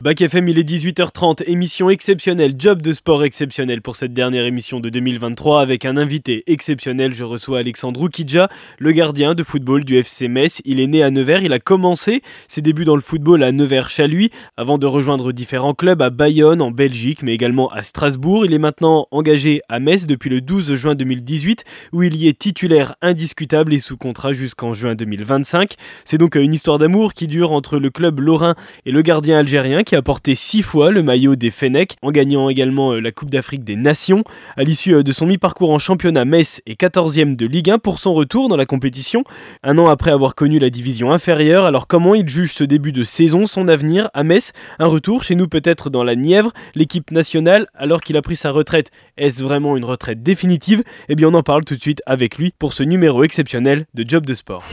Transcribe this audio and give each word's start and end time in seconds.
Bac 0.00 0.20
FM, 0.20 0.46
il 0.46 0.60
est 0.60 0.62
18h30, 0.62 1.42
émission 1.48 1.90
exceptionnelle, 1.90 2.54
job 2.56 2.82
de 2.82 2.92
sport 2.92 3.24
exceptionnel 3.24 3.82
pour 3.82 3.96
cette 3.96 4.12
dernière 4.12 4.44
émission 4.44 4.78
de 4.78 4.90
2023 4.90 5.60
avec 5.60 5.84
un 5.84 5.96
invité 5.96 6.44
exceptionnel. 6.46 7.14
Je 7.14 7.24
reçois 7.24 7.58
Alexandre 7.58 8.02
Oukidja, 8.02 8.48
le 8.78 8.92
gardien 8.92 9.34
de 9.34 9.42
football 9.42 9.82
du 9.82 9.96
FC 9.96 10.28
Metz. 10.28 10.62
Il 10.64 10.78
est 10.78 10.86
né 10.86 11.02
à 11.02 11.10
Nevers, 11.10 11.42
il 11.42 11.52
a 11.52 11.58
commencé 11.58 12.22
ses 12.46 12.62
débuts 12.62 12.84
dans 12.84 12.94
le 12.94 13.02
football 13.02 13.42
à 13.42 13.50
Nevers-Chaluis 13.50 14.30
avant 14.56 14.78
de 14.78 14.86
rejoindre 14.86 15.32
différents 15.32 15.74
clubs 15.74 16.00
à 16.00 16.10
Bayonne, 16.10 16.62
en 16.62 16.70
Belgique, 16.70 17.24
mais 17.24 17.34
également 17.34 17.68
à 17.72 17.82
Strasbourg. 17.82 18.46
Il 18.46 18.54
est 18.54 18.60
maintenant 18.60 19.08
engagé 19.10 19.62
à 19.68 19.80
Metz 19.80 20.06
depuis 20.06 20.30
le 20.30 20.40
12 20.40 20.74
juin 20.74 20.94
2018 20.94 21.64
où 21.92 22.04
il 22.04 22.14
y 22.14 22.28
est 22.28 22.38
titulaire 22.38 22.94
indiscutable 23.02 23.74
et 23.74 23.80
sous 23.80 23.96
contrat 23.96 24.32
jusqu'en 24.32 24.74
juin 24.74 24.94
2025. 24.94 25.74
C'est 26.04 26.18
donc 26.18 26.36
une 26.36 26.54
histoire 26.54 26.78
d'amour 26.78 27.14
qui 27.14 27.26
dure 27.26 27.50
entre 27.50 27.80
le 27.80 27.90
club 27.90 28.20
lorrain 28.20 28.54
et 28.86 28.92
le 28.92 29.02
gardien 29.02 29.40
algérien 29.40 29.82
qui 29.88 29.96
a 29.96 30.02
porté 30.02 30.34
six 30.34 30.60
fois 30.60 30.90
le 30.90 31.02
maillot 31.02 31.34
des 31.34 31.50
Fenech, 31.50 31.96
en 32.02 32.10
gagnant 32.10 32.50
également 32.50 32.92
euh, 32.92 33.00
la 33.00 33.10
Coupe 33.10 33.30
d'Afrique 33.30 33.64
des 33.64 33.74
Nations. 33.74 34.22
À 34.58 34.62
l'issue 34.62 34.96
euh, 34.96 35.02
de 35.02 35.12
son 35.12 35.24
mi-parcours 35.24 35.70
en 35.70 35.78
championnat, 35.78 36.26
Metz 36.26 36.60
est 36.66 36.78
14e 36.78 37.36
de 37.36 37.46
Ligue 37.46 37.70
1 37.70 37.78
pour 37.78 37.98
son 37.98 38.12
retour 38.12 38.48
dans 38.48 38.56
la 38.58 38.66
compétition, 38.66 39.24
un 39.62 39.78
an 39.78 39.86
après 39.86 40.10
avoir 40.10 40.34
connu 40.34 40.58
la 40.58 40.68
division 40.68 41.10
inférieure. 41.10 41.64
Alors 41.64 41.86
comment 41.86 42.14
il 42.14 42.28
juge 42.28 42.52
ce 42.52 42.64
début 42.64 42.92
de 42.92 43.02
saison, 43.02 43.46
son 43.46 43.66
avenir 43.66 44.10
à 44.12 44.24
Metz? 44.24 44.52
Un 44.78 44.88
retour 44.88 45.24
chez 45.24 45.36
nous 45.36 45.48
peut-être 45.48 45.88
dans 45.88 46.04
la 46.04 46.16
Nièvre, 46.16 46.52
l'équipe 46.74 47.10
nationale, 47.10 47.66
alors 47.74 48.02
qu'il 48.02 48.18
a 48.18 48.22
pris 48.22 48.36
sa 48.36 48.50
retraite. 48.50 48.90
Est-ce 49.16 49.42
vraiment 49.42 49.74
une 49.74 49.86
retraite 49.86 50.22
définitive? 50.22 50.82
Eh 51.08 51.14
bien 51.14 51.28
on 51.28 51.34
en 51.34 51.42
parle 51.42 51.64
tout 51.64 51.76
de 51.76 51.80
suite 51.80 52.02
avec 52.04 52.36
lui 52.36 52.52
pour 52.58 52.74
ce 52.74 52.82
numéro 52.82 53.24
exceptionnel 53.24 53.86
de 53.94 54.04
Job 54.06 54.26
de 54.26 54.34
Sport. 54.34 54.64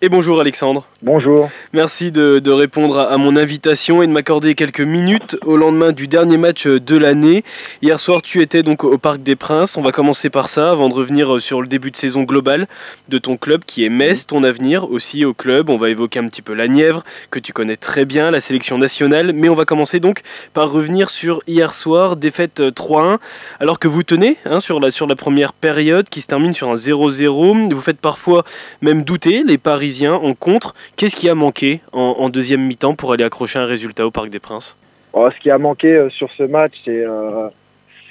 Et 0.00 0.08
bonjour 0.08 0.38
Alexandre. 0.40 0.86
Bonjour. 1.02 1.50
Merci 1.72 2.12
de, 2.12 2.50
répondre 2.52 3.00
à, 3.00 3.18
mon 3.18 3.34
invitation 3.34 4.00
et 4.00 4.06
de 4.06 4.12
m'accorder 4.12 4.54
quelques 4.54 4.80
minutes 4.80 5.36
au 5.44 5.56
lendemain 5.56 5.90
du 5.90 6.06
dernier 6.06 6.36
match 6.36 6.68
de 6.68 6.96
l'année. 6.96 7.42
Hier 7.82 7.98
soir, 7.98 8.22
tu 8.22 8.40
étais 8.40 8.62
donc 8.62 8.84
au 8.84 8.96
Parc 8.96 9.24
des 9.24 9.34
Princes. 9.34 9.76
On 9.76 9.82
va 9.82 9.90
commencer 9.90 10.30
par 10.30 10.48
ça 10.48 10.70
avant 10.70 10.88
de 10.88 10.94
revenir 10.94 11.40
sur 11.40 11.60
le 11.60 11.66
début 11.66 11.90
de 11.90 11.96
saison 11.96 12.22
global 12.22 12.68
de 13.08 13.18
ton 13.18 13.36
club 13.36 13.64
qui 13.66 13.84
est 13.84 13.88
Metz, 13.88 14.24
ton 14.28 14.44
avenir 14.44 14.88
aussi 14.88 15.24
au 15.24 15.34
club. 15.34 15.68
On 15.68 15.76
va 15.76 15.90
évoquer 15.90 16.20
un 16.20 16.28
petit 16.28 16.42
peu 16.42 16.54
la 16.54 16.68
Nièvre 16.68 17.02
que 17.32 17.40
tu 17.40 17.52
connais 17.52 17.76
très 17.76 18.04
bien, 18.04 18.30
la 18.30 18.38
sélection 18.38 18.78
nationale. 18.78 19.32
Mais 19.32 19.48
on 19.48 19.56
va 19.56 19.64
commencer 19.64 19.98
donc 19.98 20.22
par 20.54 20.70
revenir 20.70 21.10
sur 21.10 21.42
hier 21.48 21.74
soir, 21.74 22.14
défaite 22.14 22.60
3-1. 22.60 23.18
Alors 23.58 23.80
que 23.80 23.88
vous 23.88 24.04
tenez 24.04 24.36
hein, 24.44 24.60
sur, 24.60 24.78
la, 24.78 24.92
sur 24.92 25.08
la 25.08 25.16
première 25.16 25.52
période 25.52 26.08
qui 26.08 26.20
se 26.20 26.28
termine 26.28 26.52
sur 26.52 26.68
un 26.70 26.76
0-0. 26.76 27.74
Vous 27.74 27.82
faites 27.82 28.00
parfois 28.00 28.44
même 28.80 29.02
douter 29.02 29.42
les 29.44 29.58
paris 29.58 29.87
en 30.06 30.34
contre. 30.34 30.74
Qu'est-ce 30.96 31.16
qui 31.16 31.28
a 31.28 31.34
manqué 31.34 31.80
en, 31.92 32.28
deuxième 32.28 32.62
mi-temps 32.62 32.94
pour 32.94 33.12
aller 33.12 33.24
accrocher 33.24 33.58
un 33.58 33.66
résultat 33.66 34.06
au 34.06 34.10
Parc 34.10 34.30
des 34.30 34.38
Princes? 34.38 34.76
Oh, 35.12 35.28
Ce 35.34 35.38
qui 35.40 35.50
a 35.50 35.58
manqué 35.58 35.94
euh, 35.94 36.10
sur 36.10 36.30
ce 36.32 36.42
match, 36.42 36.74
c'est 36.84 37.04
euh, 37.04 37.48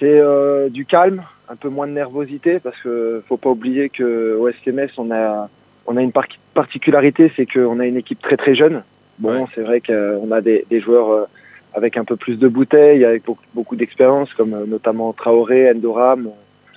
euh, 0.04 0.70
du 0.70 0.86
calme, 0.86 1.24
un 1.50 1.56
peu 1.56 1.70
moins 1.70 1.88
de 1.88 1.94
nervosité, 1.94 2.60
parce 2.60 2.78
que 2.78 3.24
faut 3.28 3.38
pas 3.38 3.50
oublier 3.50 3.90
que 3.90 4.36
au 4.36 4.48
SMS, 4.48 4.92
on 4.98 5.12
a, 5.12 5.50
on 5.86 5.98
a 5.98 6.02
une 6.02 6.12
particularité, 6.54 7.32
c'est 7.36 7.46
qu'on 7.46 7.80
a 7.80 7.86
une 7.86 7.98
équipe 7.98 8.22
très 8.22 8.38
très 8.38 8.56
jeune. 8.56 8.84
Bon, 9.20 9.48
c'est 9.56 9.62
vrai 9.62 9.82
qu'on 9.82 10.32
a 10.32 10.42
des, 10.42 10.66
joueurs 10.80 11.28
avec 11.74 11.98
un 11.98 12.04
peu 12.04 12.16
plus 12.16 12.38
de 12.38 12.48
bouteilles, 12.48 13.04
avec 13.04 13.24
beaucoup, 13.56 13.76
d'expérience, 13.76 14.34
comme 14.34 14.66
notamment 14.66 15.12
Traoré, 15.14 15.72
Endoram, 15.72 16.30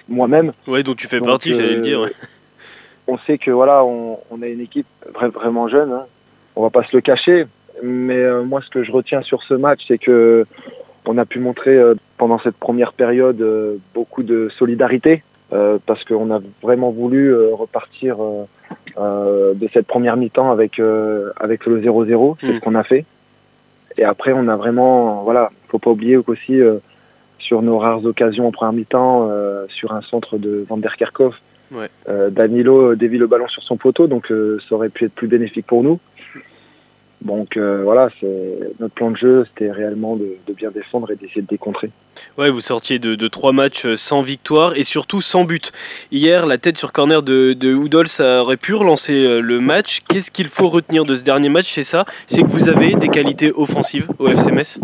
moi-même. 0.09 0.53
Ouais, 0.67 0.83
dont 0.83 0.95
tu 0.95 1.07
fais 1.07 1.20
partie, 1.20 1.53
j'allais 1.53 1.77
le 1.77 1.83
dire 1.83 2.07
on 3.11 3.19
sait 3.19 3.39
que 3.39 3.50
voilà, 3.50 3.84
on, 3.84 4.19
a 4.41 4.47
une 4.47 4.61
équipe 4.61 4.86
vraiment 5.14 5.69
jeune. 5.69 5.92
Hein. 5.92 6.05
On 6.56 6.62
va 6.62 6.70
pas 6.70 6.84
se 6.84 6.97
le 6.97 7.00
cacher. 7.00 7.46
Mais 7.83 8.18
euh, 8.18 8.42
moi, 8.42 8.61
ce 8.62 8.70
que 8.70 8.83
je 8.83 8.92
retiens 8.92 9.23
sur 9.23 9.42
ce 9.42 9.55
match, 9.55 9.85
c'est 9.89 9.98
que 9.98 10.46
on 11.07 11.18
a 11.18 11.24
pu 11.24 11.40
montrer 11.40 11.77
euh, 11.77 11.95
pendant 12.18 12.39
cette 12.39 12.57
première 12.57 12.92
période 12.92 13.40
euh, 13.40 13.77
beaucoup 13.95 14.23
de 14.23 14.48
solidarité 14.48 15.23
parce 15.85 16.05
qu'on 16.05 16.30
a 16.30 16.39
vraiment 16.62 16.92
voulu 16.92 17.35
repartir 17.52 18.18
de 18.96 19.68
cette 19.73 19.89
première 19.89 20.17
mi-temps 20.17 20.52
avec 20.52 20.79
avec 20.79 21.67
le 21.67 21.80
0-0. 21.80 22.36
C'est 22.40 22.46
ce 22.46 22.52
mm. 22.52 22.61
qu'on 22.61 22.77
a 22.77 22.85
fait. 22.85 23.05
Et 23.98 24.05
après, 24.05 24.33
on 24.33 24.46
a 24.46 24.55
vraiment, 24.55 25.24
voilà, 25.24 25.51
faut 25.67 25.80
pas 25.80 25.90
oublier 25.90 26.23
qu'aussi 26.23 26.61
sur 27.40 27.62
nos 27.62 27.79
rares 27.79 28.05
occasions 28.05 28.46
en 28.46 28.52
première 28.52 28.74
mi-temps, 28.74 29.29
sur 29.67 29.90
un 29.92 30.02
centre 30.02 30.39
de 30.39 30.64
Van 30.68 30.77
der 30.77 30.96
Kerkhoff, 30.96 31.35
euh, 32.08 32.31
Danilo 32.31 32.95
dévie 32.95 33.19
le 33.19 33.27
ballon 33.27 33.48
sur 33.48 33.63
son 33.63 33.77
poteau, 33.77 34.07
donc 34.07 34.31
euh, 34.31 34.58
ça 34.69 34.75
aurait 34.75 34.89
pu 34.89 35.05
être 35.05 35.14
plus 35.14 35.29
bénéfique 35.29 35.67
pour 35.67 35.83
nous. 35.83 36.01
Donc 37.23 37.58
euh, 37.58 37.83
voilà, 37.83 38.08
notre 38.81 38.95
plan 38.95 39.11
de 39.11 39.17
jeu, 39.17 39.45
c'était 39.45 39.70
réellement 39.70 40.17
de, 40.17 40.55
bien 40.55 40.70
défendre 40.70 41.11
et 41.11 41.17
d'essayer 41.17 41.42
de 41.42 41.47
décontrer. 41.47 41.91
Ouais, 42.39 42.48
vous 42.51 42.63
sortiez 42.63 42.98
de, 42.98 43.29
trois 43.29 43.53
matchs 43.53 43.95
sans 43.95 44.23
victoire 44.23 44.75
et 44.77 44.85
surtout 44.85 45.20
sans 45.20 45.45
but. 45.45 45.70
Hier, 46.11 46.47
la 46.47 46.57
tête 46.57 46.79
sur 46.79 46.92
corner 46.92 47.23
de, 47.23 47.53
de 47.53 47.75
Oudol, 47.75 48.09
ça 48.09 48.41
aurait 48.42 48.57
pu 48.57 48.73
relancer 48.73 49.41
le 49.42 49.61
match. 49.61 50.01
Qu'est-ce 50.09 50.30
qu'il 50.30 50.48
faut 50.48 50.70
retenir 50.70 51.05
de 51.05 51.14
ce 51.14 51.23
dernier 51.23 51.51
match 51.51 51.70
C'est 51.70 51.83
ça? 51.83 52.07
C'est 52.27 52.42
que 52.42 52.48
vous 52.48 52.70
avez 52.70 52.95
des 52.95 53.09
qualités 53.09 53.53
offensives 53.53 54.09
au 54.19 54.27
FCMS 54.29 54.80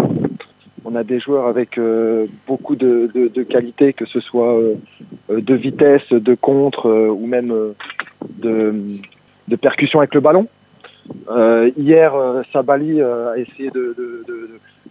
on 0.86 0.94
a 0.94 1.02
des 1.02 1.18
joueurs 1.18 1.46
avec 1.48 1.78
euh, 1.78 2.26
beaucoup 2.46 2.76
de, 2.76 3.10
de, 3.12 3.42
qualité, 3.42 3.92
que 3.92 4.06
ce 4.06 4.20
soit 4.20 4.56
euh, 4.56 4.76
euh, 5.30 5.40
de 5.40 5.54
vitesse, 5.54 6.08
de 6.10 6.34
contre 6.34 6.88
ou 6.88 7.26
même 7.26 7.52
de, 8.38 8.74
de, 9.48 9.56
percussion 9.56 9.98
avec 9.98 10.14
le 10.14 10.20
ballon. 10.20 10.46
hier, 11.76 12.14
Sabali 12.52 13.02
a 13.02 13.36
essayé 13.36 13.70
de, 13.70 13.94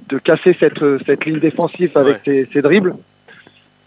de, 0.09 0.17
casser 0.19 0.55
cette, 0.59 0.83
cette 1.05 1.25
ligne 1.25 1.39
défensive 1.39 1.97
avec 1.97 2.17
ses, 2.25 2.61
dribbles. 2.61 2.93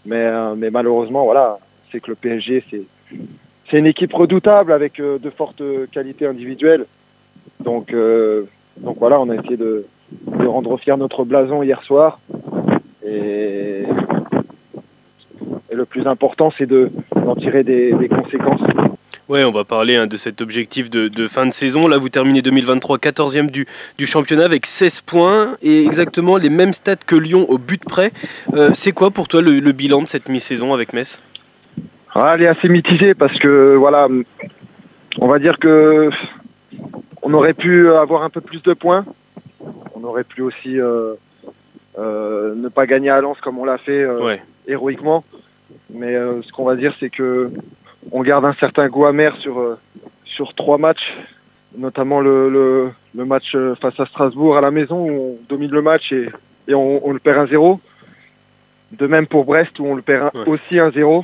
Mais, 0.05 0.27
mais 0.57 0.71
malheureusement, 0.71 1.25
voilà, 1.25 1.59
c'est 1.91 1.99
que 1.99 2.09
le 2.11 2.15
PSG, 2.15 2.63
c'est 2.69 2.83
c'est 3.69 3.77
une 3.77 3.85
équipe 3.85 4.13
redoutable 4.13 4.71
avec 4.71 4.99
de 4.99 5.29
fortes 5.29 5.61
qualités 5.91 6.25
individuelles. 6.25 6.85
Donc, 7.59 7.93
donc 8.77 8.97
voilà, 8.97 9.19
on 9.19 9.29
a 9.29 9.35
essayé 9.35 9.57
de, 9.57 9.85
de 10.11 10.45
rendre 10.45 10.77
fier 10.77 10.97
notre 10.97 11.23
blason 11.23 11.63
hier 11.63 11.81
soir. 11.83 12.19
Et, 13.05 13.83
le 15.71 15.85
plus 15.85 16.07
important, 16.07 16.51
c'est 16.57 16.65
d'en 16.65 17.35
tirer 17.35 17.63
des, 17.63 17.93
conséquences. 18.09 18.61
Ouais, 19.29 19.43
on 19.43 19.51
va 19.51 19.63
parler 19.63 19.95
hein, 19.95 20.07
de 20.07 20.17
cet 20.17 20.41
objectif 20.41 20.89
de, 20.89 21.27
fin 21.27 21.45
de 21.45 21.51
saison. 21.51 21.87
Là, 21.87 21.97
vous 21.97 22.09
terminez 22.09 22.41
2023 22.41 22.97
14e 22.97 23.49
du, 23.49 23.67
du 23.97 24.05
championnat 24.05 24.45
avec 24.45 24.65
16 24.65 25.01
points 25.01 25.55
et 25.61 25.85
exactement 25.85 26.37
les 26.37 26.49
mêmes 26.49 26.73
stats 26.73 26.95
que 26.95 27.15
Lyon 27.15 27.45
au 27.47 27.57
but 27.57 27.83
près. 27.85 28.11
Euh, 28.55 28.71
c'est 28.73 28.91
quoi 28.91 29.11
pour 29.11 29.27
toi 29.27 29.41
le, 29.41 29.71
bilan 29.71 30.01
de 30.01 30.07
cette 30.07 30.27
mi-saison 30.27 30.73
avec 30.73 30.93
Metz? 30.93 31.21
Ah, 32.13 32.33
Elle 32.35 32.43
est 32.43 32.47
assez 32.47 32.67
mitigée 32.67 33.13
parce 33.13 33.37
que, 33.37 33.75
voilà, 33.75 34.07
on 35.19 35.27
va 35.27 35.39
dire 35.39 35.59
que 35.59 36.09
on 37.21 37.33
aurait 37.33 37.53
pu 37.53 37.89
avoir 37.91 38.23
un 38.23 38.29
peu 38.29 38.41
plus 38.41 38.63
de 38.63 38.73
points 38.73 39.05
on 39.95 40.03
aurait 40.03 40.23
pu 40.23 40.41
aussi 40.41 40.79
euh, 40.79 41.15
euh, 41.97 42.55
ne 42.55 42.69
pas 42.69 42.85
gagner 42.85 43.09
à 43.09 43.21
Lens 43.21 43.39
comme 43.41 43.57
on 43.57 43.65
l'a 43.65 43.77
fait 43.77 44.03
euh, 44.03 44.37
héroïquement. 44.67 45.23
Mais 45.93 46.15
ce 46.15 46.51
qu'on 46.51 46.65
va 46.65 46.75
dire, 46.75 46.95
c'est 46.99 47.09
que 47.09 47.51
on 48.11 48.21
garde 48.21 48.45
un 48.45 48.53
certain 48.53 48.87
goût 48.87 49.05
amer 49.05 49.35
sur 49.37 49.77
sur 50.25 50.53
trois 50.53 50.77
matchs, 50.77 51.17
notamment 51.77 52.21
le, 52.21 52.49
le, 53.13 53.25
match 53.25 53.55
face 53.79 53.99
à 53.99 54.05
Strasbourg 54.05 54.57
à 54.57 54.61
la 54.61 54.71
maison 54.71 54.97
où 54.99 55.09
on 55.09 55.37
domine 55.47 55.71
le 55.71 55.81
match 55.81 56.11
et, 56.11 56.29
et 56.67 56.73
on, 56.73 57.11
le 57.11 57.19
perd 57.19 57.49
1-0. 57.49 57.79
De 58.93 59.05
même 59.05 59.27
pour 59.27 59.45
Brest 59.45 59.79
où 59.79 59.85
on 59.85 59.95
le 59.95 60.01
perd 60.01 60.31
aussi 60.47 60.75
1-0. 60.75 61.23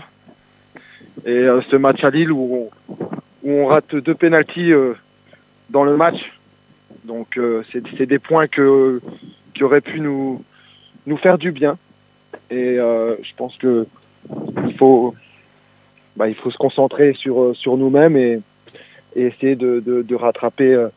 Et 1.26 1.48
ce 1.70 1.76
match 1.76 2.04
à 2.04 2.10
Lille 2.10 2.32
où 2.32 2.70
on, 2.90 3.08
où 3.44 3.52
on 3.52 3.66
rate 3.66 3.96
deux 3.96 4.16
pénalties 4.16 4.74
dans 5.70 5.84
le 5.84 5.98
match 5.98 6.35
donc 7.06 7.38
euh, 7.38 7.64
c'est 7.72 8.06
des 8.06 8.20
points 8.20 8.48
que, 8.48 9.02
qui 9.54 9.64
auraient 9.64 9.82
pu 9.82 10.00
nous, 10.00 10.44
nous 11.06 11.18
faire 11.18 11.38
du 11.38 11.52
bien. 11.52 11.78
Et 12.50 12.78
euh, 12.80 13.16
je 13.24 13.34
pense 13.36 13.56
que 13.58 13.88
il 14.68 14.76
faut, 14.78 15.16
bah, 16.16 16.28
il 16.28 16.36
faut 16.36 16.52
se 16.52 16.58
concentrer 16.58 17.14
sur, 17.14 17.56
sur 17.56 17.78
nous-mêmes 17.78 18.18
et, 18.18 18.42
essayer 19.18 19.56
de, 19.56 19.80
de 19.80 20.16
rattraper 20.16 20.88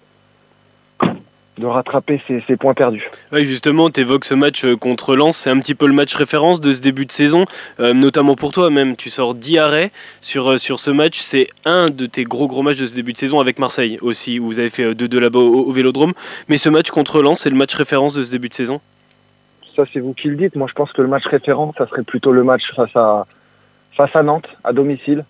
de 1.58 1.66
rattraper 1.66 2.20
ses, 2.26 2.56
points 2.56 2.74
perdus. 2.74 3.10
Oui, 3.32 3.44
justement, 3.44 3.90
tu 3.90 4.00
évoques 4.00 4.24
ce 4.24 4.34
match 4.34 4.64
euh, 4.64 4.76
contre 4.76 5.16
Lens, 5.16 5.36
c'est 5.36 5.50
un 5.50 5.58
petit 5.58 5.74
peu 5.74 5.86
le 5.86 5.92
match 5.92 6.14
référence 6.14 6.60
de 6.60 6.72
ce 6.72 6.80
début 6.80 7.04
de 7.04 7.12
saison, 7.12 7.44
euh, 7.80 7.92
notamment 7.92 8.36
pour 8.36 8.52
toi 8.52 8.70
même. 8.70 8.96
Tu 8.96 9.10
sors 9.10 9.34
10 9.34 9.58
arrêts 9.58 9.90
sur, 10.20 10.52
euh, 10.52 10.58
sur 10.58 10.78
ce 10.78 10.90
match, 10.90 11.20
c'est 11.20 11.48
un 11.64 11.90
de 11.90 12.06
tes 12.06 12.24
gros 12.24 12.46
gros 12.46 12.62
matchs 12.62 12.78
de 12.78 12.86
ce 12.86 12.94
début 12.94 13.12
de 13.12 13.18
saison 13.18 13.40
avec 13.40 13.58
Marseille 13.58 13.98
aussi, 14.02 14.38
où 14.38 14.46
vous 14.46 14.60
avez 14.60 14.70
fait 14.70 14.94
2-2 14.94 15.18
là-bas 15.18 15.38
au, 15.38 15.72
Vélodrome. 15.72 16.12
Mais 16.48 16.56
ce 16.56 16.68
match 16.68 16.90
contre 16.90 17.22
Lens, 17.22 17.40
c'est 17.40 17.50
le 17.50 17.56
match 17.56 17.74
référence 17.74 18.14
de 18.14 18.22
ce 18.22 18.30
début 18.30 18.48
de 18.48 18.54
saison? 18.54 18.80
Ça, 19.74 19.84
c'est 19.92 20.00
vous 20.00 20.14
qui 20.14 20.28
le 20.28 20.36
dites. 20.36 20.56
Moi, 20.56 20.66
je 20.68 20.74
pense 20.74 20.92
que 20.92 21.02
le 21.02 21.08
match 21.08 21.26
référence, 21.26 21.74
ça 21.76 21.86
serait 21.86 22.02
plutôt 22.02 22.32
le 22.32 22.44
match 22.44 22.62
face 22.74 22.94
à, 22.96 23.26
face 23.96 24.14
à 24.14 24.22
Nantes, 24.22 24.48
à 24.64 24.72
domicile, 24.72 25.24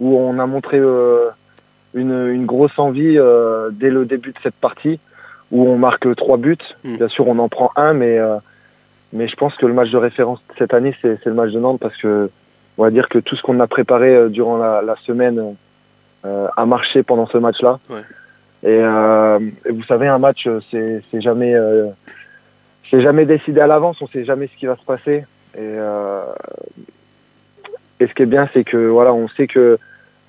où 0.00 0.18
on 0.18 0.38
a 0.38 0.46
montré 0.46 0.78
une, 0.78 2.28
une, 2.28 2.46
grosse 2.46 2.78
envie 2.78 3.18
dès 3.72 3.90
le 3.90 4.06
début 4.06 4.30
de 4.30 4.38
cette 4.42 4.54
partie, 4.54 4.98
où 5.52 5.68
on 5.68 5.76
marque 5.78 6.12
trois 6.16 6.36
buts. 6.36 6.56
Mm. 6.82 6.96
Bien 6.96 7.08
sûr, 7.08 7.28
on 7.28 7.38
en 7.38 7.48
prend 7.48 7.70
un, 7.76 7.92
mais, 7.92 8.18
mais 9.12 9.28
je 9.28 9.36
pense 9.36 9.54
que 9.54 9.66
le 9.66 9.74
match 9.74 9.90
de 9.90 9.98
référence 9.98 10.42
cette 10.58 10.74
année, 10.74 10.94
c'est 11.00 11.24
le 11.26 11.34
match 11.34 11.52
de 11.52 11.60
Nantes 11.60 11.78
parce 11.80 11.96
que 11.96 12.30
on 12.78 12.82
va 12.82 12.90
dire 12.90 13.08
que 13.08 13.18
tout 13.18 13.36
ce 13.36 13.42
qu'on 13.42 13.60
a 13.60 13.66
préparé 13.66 14.30
durant 14.30 14.56
la, 14.56 14.82
la 14.82 14.96
semaine 14.96 15.54
a 16.24 16.66
marché 16.66 17.04
pendant 17.04 17.26
ce 17.26 17.38
match-là. 17.38 17.78
Ouais. 17.88 18.00
Et, 18.62 18.78
euh, 18.80 19.40
et, 19.66 19.72
vous 19.72 19.82
savez, 19.82 20.06
un 20.06 20.18
match, 20.18 20.48
c'est 20.70 21.20
jamais, 21.20 21.54
euh, 21.54 21.88
c'est 22.90 23.02
jamais 23.02 23.26
décidé 23.26 23.60
à 23.60 23.66
l'avance. 23.66 24.00
On 24.00 24.06
sait 24.06 24.24
jamais 24.24 24.46
ce 24.46 24.56
qui 24.56 24.66
va 24.66 24.76
se 24.76 24.84
passer. 24.84 25.24
Et, 25.54 25.58
euh, 25.58 26.22
et 27.98 28.06
ce 28.06 28.14
qui 28.14 28.22
est 28.22 28.26
bien, 28.26 28.48
c'est 28.52 28.64
que 28.64 28.76
voilà, 28.76 29.12
on 29.12 29.28
sait 29.28 29.48
que 29.48 29.78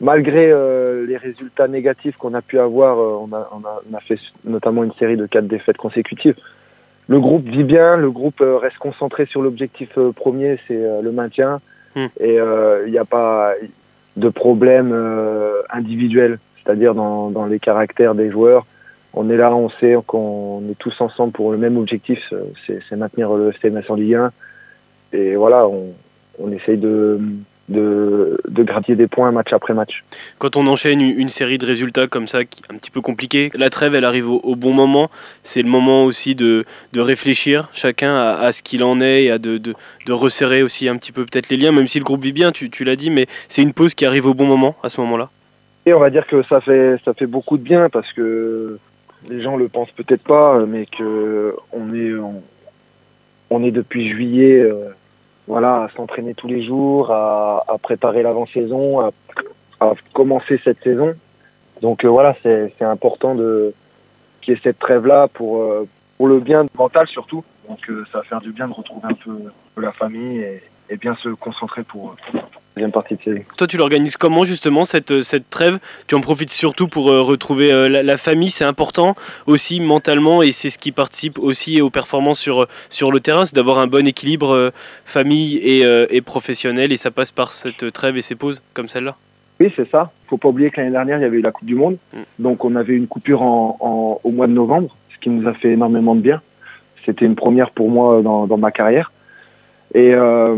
malgré 0.02 0.52
euh, 0.52 1.06
les 1.06 1.18
résultats 1.18 1.68
négatifs 1.68 2.18
qu'on 2.18 2.34
a 2.34 2.42
pu 2.42 2.60
avoir, 2.60 3.00
euh, 3.00 3.18
on 3.22 3.34
a, 3.34 3.50
on, 3.52 3.66
a, 3.66 3.82
on, 3.90 3.96
a, 3.96 4.00
fait 4.00 4.20
notamment 4.46 4.84
une 4.84 4.94
série 4.94 5.18
de 5.18 5.26
quatre 5.26 5.48
défaites 5.48 5.78
consécutives. 5.78 6.36
Le 7.08 7.20
groupe 7.20 7.46
vit 7.46 7.64
bien, 7.64 7.98
le 7.98 8.12
groupe 8.12 8.42
euh, 8.42 8.58
reste 8.58 8.78
concentré 8.78 9.26
sur 9.26 9.42
l'objectif 9.42 9.98
premier, 10.16 10.60
c'est 10.68 11.02
le 11.02 11.12
maintien. 11.12 11.60
Hmm. 11.96 12.08
Et 12.20 12.38
il 12.86 12.92
n'y 12.92 12.98
a 12.98 13.06
pas 13.06 13.54
de 14.18 14.30
problème 14.30 14.94
individuel 15.70 16.40
c'est-à-dire 16.64 16.96
dans, 16.96 17.30
dans, 17.30 17.46
les 17.46 17.60
caractères 17.60 18.16
des 18.16 18.30
joueurs. 18.30 18.66
On 19.14 19.30
est 19.30 19.38
là, 19.38 19.54
on 19.54 19.70
sait 19.70 19.96
qu'on 20.08 20.64
est 20.72 20.78
tous 20.80 21.02
ensemble 21.02 21.34
pour 21.34 21.52
le 21.52 21.58
même 21.58 21.78
objectif, 21.78 22.34
c'est 22.66 22.96
maintenir 22.96 23.34
le 23.34 23.50
FCMS 23.50 23.84
en 23.90 23.96
Ligue 23.96 24.16
1. 24.16 24.32
Et 25.12 25.36
voilà, 25.36 25.68
on, 25.68 25.94
on 26.40 26.52
essaye 26.52 26.78
de, 26.78 27.20
de, 27.70 28.40
de 28.48 28.64
gratter 28.64 28.96
des 28.96 29.08
points 29.08 29.32
match 29.32 29.54
après 29.54 29.74
match. 29.74 30.04
Quand 30.38 30.58
on 30.58 30.68
enchaîne 30.68 31.02
une 31.02 31.30
série 31.30 31.58
de 31.58 31.66
résultats 31.66 32.08
comme 32.08 32.28
ça, 32.28 32.44
qui 32.44 32.62
est 32.62 32.74
un 32.74 32.78
petit 32.78 32.92
peu 32.92 33.02
compliqué, 33.02 33.52
la 33.54 33.70
trêve, 33.70 33.96
elle 33.96 34.06
arrive 34.06 34.30
au, 34.30 34.56
bon 34.56 34.74
moment. 34.74 35.10
C'est 35.44 35.62
le 35.62 35.70
moment 35.70 36.04
aussi 36.06 36.36
de, 36.36 36.66
de 36.92 37.00
réfléchir 37.00 37.70
chacun 37.74 38.16
à, 38.16 38.34
à 38.34 38.52
ce 38.52 38.62
qu'il 38.62 38.84
en 38.84 39.00
est 39.00 39.24
et 39.24 39.32
à 39.32 39.38
de, 39.38 39.58
de, 39.58 39.74
de, 40.06 40.14
resserrer 40.14 40.62
aussi 40.62 40.90
un 40.90 40.98
petit 40.98 41.12
peu 41.12 41.26
peut-être 41.26 41.50
les 41.50 41.58
liens, 41.58 41.72
même 41.72 41.88
si 41.88 42.00
le 42.00 42.06
groupe 42.06 42.22
vit 42.22 42.34
bien, 42.34 42.52
tu, 42.52 42.70
tu 42.70 42.84
l'as 42.84 42.96
dit, 42.96 43.10
mais 43.10 43.28
c'est 43.48 43.62
une 43.62 43.74
pause 43.74 43.94
qui 43.96 44.06
arrive 44.06 44.26
au 44.26 44.34
bon 44.34 44.46
moment 44.46 44.76
à 44.84 44.90
ce 44.90 45.00
moment-là. 45.02 45.30
Et 45.86 45.94
on 45.94 46.00
va 46.00 46.10
dire 46.10 46.26
que 46.28 46.44
ça 46.44 46.62
fait 46.62 46.98
ça 47.04 47.14
fait 47.14 47.26
beaucoup 47.26 47.58
de 47.58 47.64
bien 47.64 47.90
parce 47.90 48.12
que 48.14 48.78
les 49.30 49.42
gens 49.42 49.58
le 49.58 49.68
pensent 49.68 49.92
peut-être 49.92 50.24
pas, 50.24 50.66
mais 50.66 50.86
que 50.86 51.56
on 51.72 51.94
est 51.94 52.12
on, 53.50 53.64
est 53.64 53.72
depuis 53.72 54.10
juillet, 54.10 54.62
euh, 54.62 54.90
voilà, 55.48 55.84
à 55.84 55.90
s'entraîner 55.96 56.34
tous 56.34 56.48
les 56.48 56.66
jours, 56.66 57.12
à, 57.12 57.64
à 57.68 57.78
préparer 57.78 58.24
l'avant-saison, 58.24 59.00
à, 59.00 59.12
à, 59.80 59.94
commencer 60.14 60.60
cette 60.64 60.82
saison. 60.82 61.14
Donc 61.82 62.06
euh, 62.06 62.10
voilà, 62.10 62.36
c'est 62.44 62.82
important 62.82 63.36
de 63.36 63.74
qu'il 64.42 64.54
y 64.54 64.58
ait 64.58 64.60
cette 64.62 64.80
trêve 64.80 65.06
là 65.06 65.28
pour 65.28 65.62
euh, 65.62 65.88
pour 66.18 66.28
le 66.28 66.40
bien 66.40 66.66
mental 66.78 67.08
surtout. 67.08 67.44
Donc 67.68 67.80
ça 68.12 68.20
va 68.20 68.24
faire 68.24 68.42
du 68.42 68.52
bien 68.52 68.68
de 68.68 68.74
retrouver 68.74 69.08
un 69.10 69.14
peu 69.14 69.82
la 69.82 69.92
famille 69.92 70.40
et, 70.40 70.62
et 70.90 70.98
bien 70.98 71.16
se 71.16 71.30
concentrer 71.30 71.84
pour, 71.84 72.16
pour 72.32 72.42
deuxième 72.76 72.92
partie 72.92 73.16
de. 73.16 73.42
Toi, 73.58 73.68
tu 73.68 73.78
l'organises 73.78 74.18
comment 74.18 74.44
justement 74.44 74.84
cette, 74.84 75.22
cette 75.22 75.50
trêve? 75.50 75.80
Tu 76.08 76.16
en 76.16 76.22
profites 76.22 76.50
surtout 76.50 76.88
pour 76.88 77.10
euh, 77.10 77.22
retrouver 77.22 77.72
euh, 77.72 77.88
la, 77.88 78.04
la, 78.04 78.18
famille, 78.18 78.50
c'est 78.50 78.66
important 78.66 79.16
aussi 79.48 79.80
mentalement 79.80 80.42
et 80.42 80.52
c'est 80.52 80.70
ce 80.70 80.78
qui 80.78 80.92
participe 80.92 81.40
aussi 81.40 81.82
aux 81.82 81.90
performances 81.90 82.40
sur, 82.40 82.68
sur 82.90 83.12
le 83.12 83.20
terrain, 83.20 83.46
c'est 83.46 83.56
d'avoir 83.56 83.80
un 83.80 83.88
bon 83.88 84.08
équilibre 84.08 84.54
euh, 84.54 84.72
famille 85.06 85.58
et, 85.58 85.82
et, 86.10 86.22
professionnel 86.22 86.92
et 86.92 86.98
ça 86.98 87.12
passe 87.12 87.32
par 87.32 87.52
cette 87.52 87.92
trêve 87.92 88.18
et 88.18 88.22
ces 88.22 88.36
pauses 88.36 88.62
comme 88.74 88.88
celle-là? 88.88 89.16
Oui, 89.60 89.72
c'est 89.76 89.90
ça. 89.90 90.12
Faut 90.28 90.38
pas 90.38 90.50
oublier 90.50 90.72
que 90.72 90.82
l'année 90.82 90.92
dernière, 90.92 91.20
il 91.20 91.22
y 91.22 91.26
avait 91.26 91.38
eu 91.38 91.42
la 91.42 91.52
Coupe 91.52 91.68
du 91.68 91.76
Monde, 91.76 91.98
mm. 92.14 92.18
donc 92.40 92.66
on 92.66 92.76
avait 92.76 92.96
une 92.96 93.08
coupure 93.08 93.42
en, 93.42 93.78
en, 93.80 94.20
au 94.24 94.32
mois 94.32 94.48
de 94.48 94.54
novembre, 94.54 94.96
ce 95.14 95.20
qui 95.20 95.30
nous 95.30 95.48
a 95.48 95.54
fait 95.54 95.72
énormément 95.72 96.16
de 96.16 96.22
bien. 96.22 96.42
C'était 97.06 97.26
une 97.26 97.36
première 97.36 97.72
pour 97.72 97.90
moi 97.90 98.22
dans, 98.22 98.48
dans 98.48 98.58
ma 98.58 98.72
carrière. 98.72 99.12
Et 99.94 100.14
euh, 100.14 100.56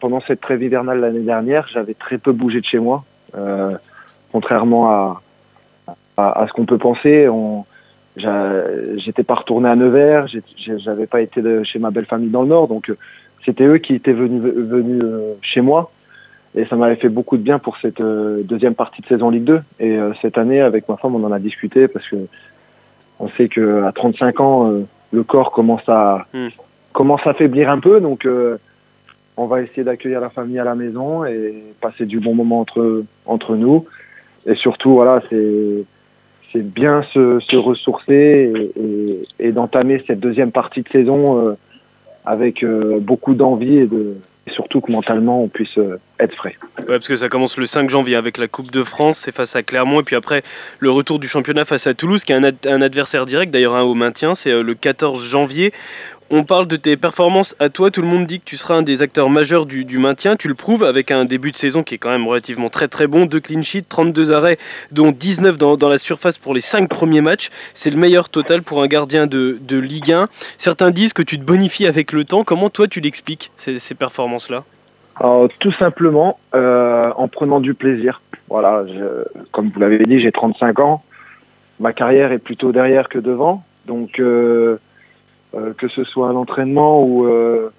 pendant 0.00 0.20
cette 0.20 0.40
trêve 0.40 0.62
hivernale 0.62 1.00
l'année 1.00 1.20
dernière, 1.20 1.68
j'avais 1.68 1.94
très 1.94 2.18
peu 2.18 2.32
bougé 2.32 2.60
de 2.60 2.64
chez 2.64 2.78
moi, 2.78 3.04
euh, 3.36 3.76
contrairement 4.32 4.90
à, 4.90 5.20
à, 6.16 6.42
à 6.42 6.46
ce 6.46 6.52
qu'on 6.52 6.64
peut 6.64 6.78
penser. 6.78 7.28
On, 7.28 7.66
j'étais 8.16 9.24
pas 9.24 9.34
retourné 9.34 9.68
à 9.68 9.76
Nevers, 9.76 10.26
j'avais 10.78 11.06
pas 11.06 11.20
été 11.20 11.42
de, 11.42 11.62
chez 11.64 11.78
ma 11.78 11.90
belle 11.90 12.06
famille 12.06 12.30
dans 12.30 12.42
le 12.42 12.48
Nord, 12.48 12.66
donc 12.66 12.88
euh, 12.88 12.96
c'était 13.44 13.64
eux 13.64 13.78
qui 13.78 13.94
étaient 13.94 14.12
venus, 14.12 14.42
venus 14.42 15.04
chez 15.42 15.60
moi. 15.60 15.90
Et 16.54 16.64
ça 16.64 16.76
m'avait 16.76 16.96
fait 16.96 17.10
beaucoup 17.10 17.36
de 17.36 17.42
bien 17.42 17.58
pour 17.58 17.76
cette 17.76 18.00
deuxième 18.00 18.74
partie 18.74 19.02
de 19.02 19.06
saison 19.06 19.28
Ligue 19.28 19.44
2. 19.44 19.60
Et 19.80 19.98
cette 20.22 20.38
année, 20.38 20.60
avec 20.60 20.88
ma 20.88 20.96
femme, 20.96 21.14
on 21.14 21.22
en 21.22 21.30
a 21.30 21.38
discuté 21.38 21.88
parce 21.88 22.08
que 22.08 22.16
on 23.20 23.28
sait 23.28 23.48
que 23.48 23.84
à 23.84 23.92
35 23.92 24.40
ans, 24.40 24.72
le 25.12 25.22
corps 25.24 25.52
commence 25.52 25.86
à 25.88 26.26
mmh. 26.32 26.48
commence 26.94 27.26
à 27.26 27.34
faiblir 27.34 27.70
un 27.70 27.78
peu. 27.78 28.00
Donc 28.00 28.26
on 29.38 29.46
va 29.46 29.62
essayer 29.62 29.84
d'accueillir 29.84 30.20
la 30.20 30.30
famille 30.30 30.58
à 30.58 30.64
la 30.64 30.74
maison 30.74 31.24
et 31.24 31.62
passer 31.80 32.04
du 32.06 32.18
bon 32.18 32.34
moment 32.34 32.60
entre 32.60 33.04
entre 33.24 33.56
nous. 33.56 33.86
Et 34.46 34.56
surtout, 34.56 34.94
voilà, 34.94 35.22
c'est 35.30 35.84
c'est 36.52 36.62
bien 36.62 37.02
se, 37.12 37.56
ressourcer 37.56 38.72
et, 39.38 39.52
d'entamer 39.52 40.02
cette 40.06 40.20
deuxième 40.20 40.50
partie 40.50 40.82
de 40.82 40.88
saison 40.88 41.38
euh, 41.38 41.54
avec 42.24 42.62
euh, 42.62 42.98
beaucoup 43.00 43.34
d'envie 43.34 43.76
et 43.76 43.86
de 43.86 44.16
surtout 44.46 44.80
que 44.80 44.90
mentalement 44.90 45.42
on 45.42 45.48
puisse 45.48 45.76
euh, 45.76 46.00
être 46.18 46.34
frais. 46.34 46.56
Ouais, 46.78 46.84
parce 46.86 47.06
que 47.06 47.16
ça 47.16 47.28
commence 47.28 47.58
le 47.58 47.66
5 47.66 47.90
janvier 47.90 48.16
avec 48.16 48.38
la 48.38 48.48
Coupe 48.48 48.70
de 48.70 48.82
France, 48.82 49.18
c'est 49.18 49.32
face 49.32 49.54
à 49.56 49.62
Clermont, 49.62 50.00
et 50.00 50.02
puis 50.02 50.16
après 50.16 50.42
le 50.78 50.90
retour 50.90 51.18
du 51.18 51.28
championnat 51.28 51.66
face 51.66 51.86
à 51.86 51.92
Toulouse, 51.92 52.24
qui 52.24 52.32
est 52.32 52.66
un 52.66 52.82
adversaire 52.82 53.26
direct, 53.26 53.52
d'ailleurs 53.52 53.74
un 53.74 53.82
au 53.82 53.94
maintien, 53.94 54.34
c'est 54.34 54.62
le 54.62 54.74
14 54.74 55.22
janvier. 55.22 55.74
On 56.30 56.44
parle 56.44 56.66
de 56.66 56.76
tes 56.76 56.98
performances. 56.98 57.56
À 57.58 57.70
toi, 57.70 57.90
tout 57.90 58.02
le 58.02 58.06
monde 58.06 58.26
dit 58.26 58.38
que 58.38 58.44
tu 58.44 58.58
seras 58.58 58.74
un 58.74 58.82
des 58.82 59.00
acteurs 59.00 59.30
majeurs 59.30 59.64
du, 59.64 59.98
maintien, 59.98 60.36
tu 60.36 60.46
le 60.46 60.54
prouves 60.54 60.84
avec 60.84 61.10
un 61.10 61.24
début 61.24 61.52
de 61.52 61.56
saison 61.56 61.82
qui 61.82 61.94
est 61.94 61.98
quand 61.98 62.10
même 62.10 62.26
relativement 62.26 62.68
très 62.68 62.86
très 62.86 63.06
bon, 63.06 63.24
2 63.24 63.40
clean 63.40 63.62
sheets, 63.62 63.86
32 63.88 64.30
arrêts, 64.32 64.58
dont 64.92 65.10
19 65.10 65.56
dans, 65.56 65.88
la 65.88 65.96
surface 65.96 66.36
pour 66.36 66.52
les 66.52 66.60
5 66.60 66.86
premiers 66.86 67.22
matchs, 67.22 67.48
c'est 67.72 67.88
le 67.88 67.96
meilleur 67.96 68.28
total 68.28 68.62
pour 68.62 68.82
un 68.82 68.88
gardien 68.88 69.26
de, 69.26 69.58
Ligue 69.70 70.12
1. 70.12 70.28
Certains 70.58 70.90
disent 70.90 71.14
que 71.14 71.22
tu 71.22 71.38
te 71.38 71.44
bonifies 71.44 71.86
avec 71.86 72.12
le 72.12 72.24
temps, 72.24 72.44
comment 72.44 72.68
toi 72.68 72.88
tu 72.88 73.00
l'expliques, 73.00 73.50
ces, 73.56 73.78
ces 73.78 73.94
performances-là? 73.94 74.64
Tout 75.58 75.72
simplement 75.72 76.38
euh, 76.54 77.10
en 77.16 77.26
prenant 77.26 77.60
du 77.60 77.72
plaisir. 77.72 78.20
Voilà, 78.50 78.84
comme 79.50 79.70
vous 79.70 79.80
l'avez 79.80 80.04
dit, 80.04 80.20
j'ai 80.20 80.30
35 80.30 80.78
ans, 80.80 81.02
ma 81.80 81.94
carrière 81.94 82.32
est 82.32 82.38
plutôt 82.38 82.70
derrière 82.70 83.08
que 83.08 83.18
devant, 83.18 83.64
donc... 83.86 84.20
Euh, 84.20 84.78
que 85.52 85.88
ce 85.88 86.04
soit 86.04 86.30
à 86.30 86.32
l'entraînement 86.32 87.02
ou 87.02 87.26
euh, 87.26 87.70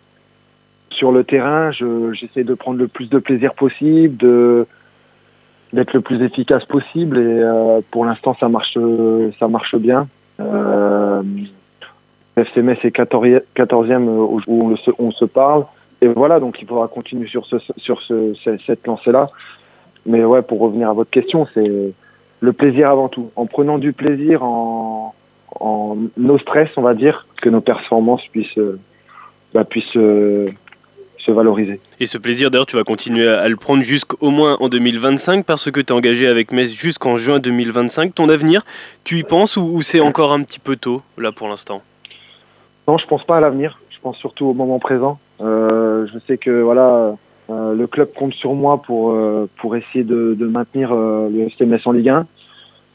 sur 0.89 1.11
le 1.11 1.23
terrain, 1.23 1.71
j'essaie 1.71 2.43
de 2.43 2.53
prendre 2.53 2.79
le 2.79 2.87
plus 2.87 3.09
de 3.09 3.19
plaisir 3.19 3.53
possible, 3.53 4.17
de 4.17 4.67
d'être 5.71 5.93
le 5.93 6.01
plus 6.01 6.23
efficace 6.23 6.65
possible 6.65 7.19
et 7.19 7.41
euh, 7.43 7.79
pour 7.91 8.03
l'instant 8.03 8.35
ça 8.39 8.49
marche 8.49 8.77
ça 9.39 9.47
marche 9.47 9.75
bien. 9.75 10.07
Euh, 10.39 11.21
est 12.35 12.43
14e 12.43 14.07
où 14.07 14.41
on, 14.47 14.75
se, 14.77 14.91
on 14.97 15.11
se 15.11 15.25
parle 15.25 15.65
et 16.01 16.07
voilà 16.07 16.39
donc 16.39 16.59
il 16.61 16.67
faudra 16.67 16.87
continuer 16.87 17.27
sur 17.27 17.45
ce 17.45 17.57
sur 17.77 18.01
ce, 18.01 18.33
cette 18.65 18.87
lancée 18.87 19.11
là. 19.11 19.29
Mais 20.07 20.23
ouais 20.23 20.41
pour 20.41 20.59
revenir 20.59 20.89
à 20.89 20.93
votre 20.93 21.11
question 21.11 21.47
c'est 21.53 21.93
le 22.39 22.53
plaisir 22.53 22.89
avant 22.89 23.09
tout 23.09 23.29
en 23.35 23.45
prenant 23.45 23.77
du 23.77 23.93
plaisir 23.93 24.43
en 24.43 25.13
en 25.59 25.97
no 26.17 26.37
stress, 26.37 26.69
on 26.77 26.81
va 26.81 26.93
dire, 26.93 27.25
que 27.41 27.49
nos 27.49 27.61
performances 27.61 28.25
puissent, 28.27 28.57
euh, 28.57 28.79
bah, 29.53 29.63
puissent 29.63 29.95
euh, 29.95 30.49
se 31.17 31.31
valoriser. 31.31 31.79
Et 31.99 32.05
ce 32.05 32.17
plaisir, 32.17 32.51
d'ailleurs, 32.51 32.65
tu 32.65 32.75
vas 32.75 32.83
continuer 32.83 33.27
à, 33.27 33.47
le 33.47 33.55
prendre 33.55 33.83
jusqu'au 33.83 34.29
moins 34.29 34.57
en 34.59 34.69
2025 34.69 35.45
parce 35.45 35.69
que 35.71 35.79
tu 35.79 35.87
es 35.87 35.91
engagé 35.91 36.27
avec 36.27 36.51
Metz 36.51 36.71
jusqu'en 36.71 37.17
juin 37.17 37.39
2025. 37.39 38.15
Ton 38.15 38.29
avenir, 38.29 38.65
tu 39.03 39.17
y 39.17 39.23
penses 39.23 39.57
ou, 39.57 39.61
ou 39.61 39.81
c'est 39.81 39.99
encore 39.99 40.33
un 40.33 40.41
petit 40.43 40.59
peu 40.59 40.75
tôt, 40.75 41.01
là, 41.17 41.31
pour 41.31 41.47
l'instant? 41.47 41.81
Non, 42.87 42.97
je 42.97 43.05
pense 43.05 43.23
pas 43.23 43.37
à 43.37 43.39
l'avenir. 43.39 43.79
Je 43.89 43.99
pense 44.01 44.17
surtout 44.17 44.45
au 44.45 44.53
moment 44.53 44.79
présent. 44.79 45.19
Euh, 45.41 46.07
je 46.11 46.19
sais 46.19 46.37
que 46.37 46.61
voilà, 46.61 47.15
euh, 47.49 47.73
le 47.73 47.87
club 47.87 48.13
compte 48.13 48.33
sur 48.33 48.53
moi 48.53 48.81
pour, 48.81 49.11
euh, 49.11 49.49
pour 49.57 49.75
essayer 49.75 50.03
de, 50.03 50.35
de 50.35 50.47
maintenir 50.47 50.95
le 50.95 51.49
CMS 51.57 51.81
en 51.85 51.91
Ligue 51.91 52.09
1. 52.09 52.25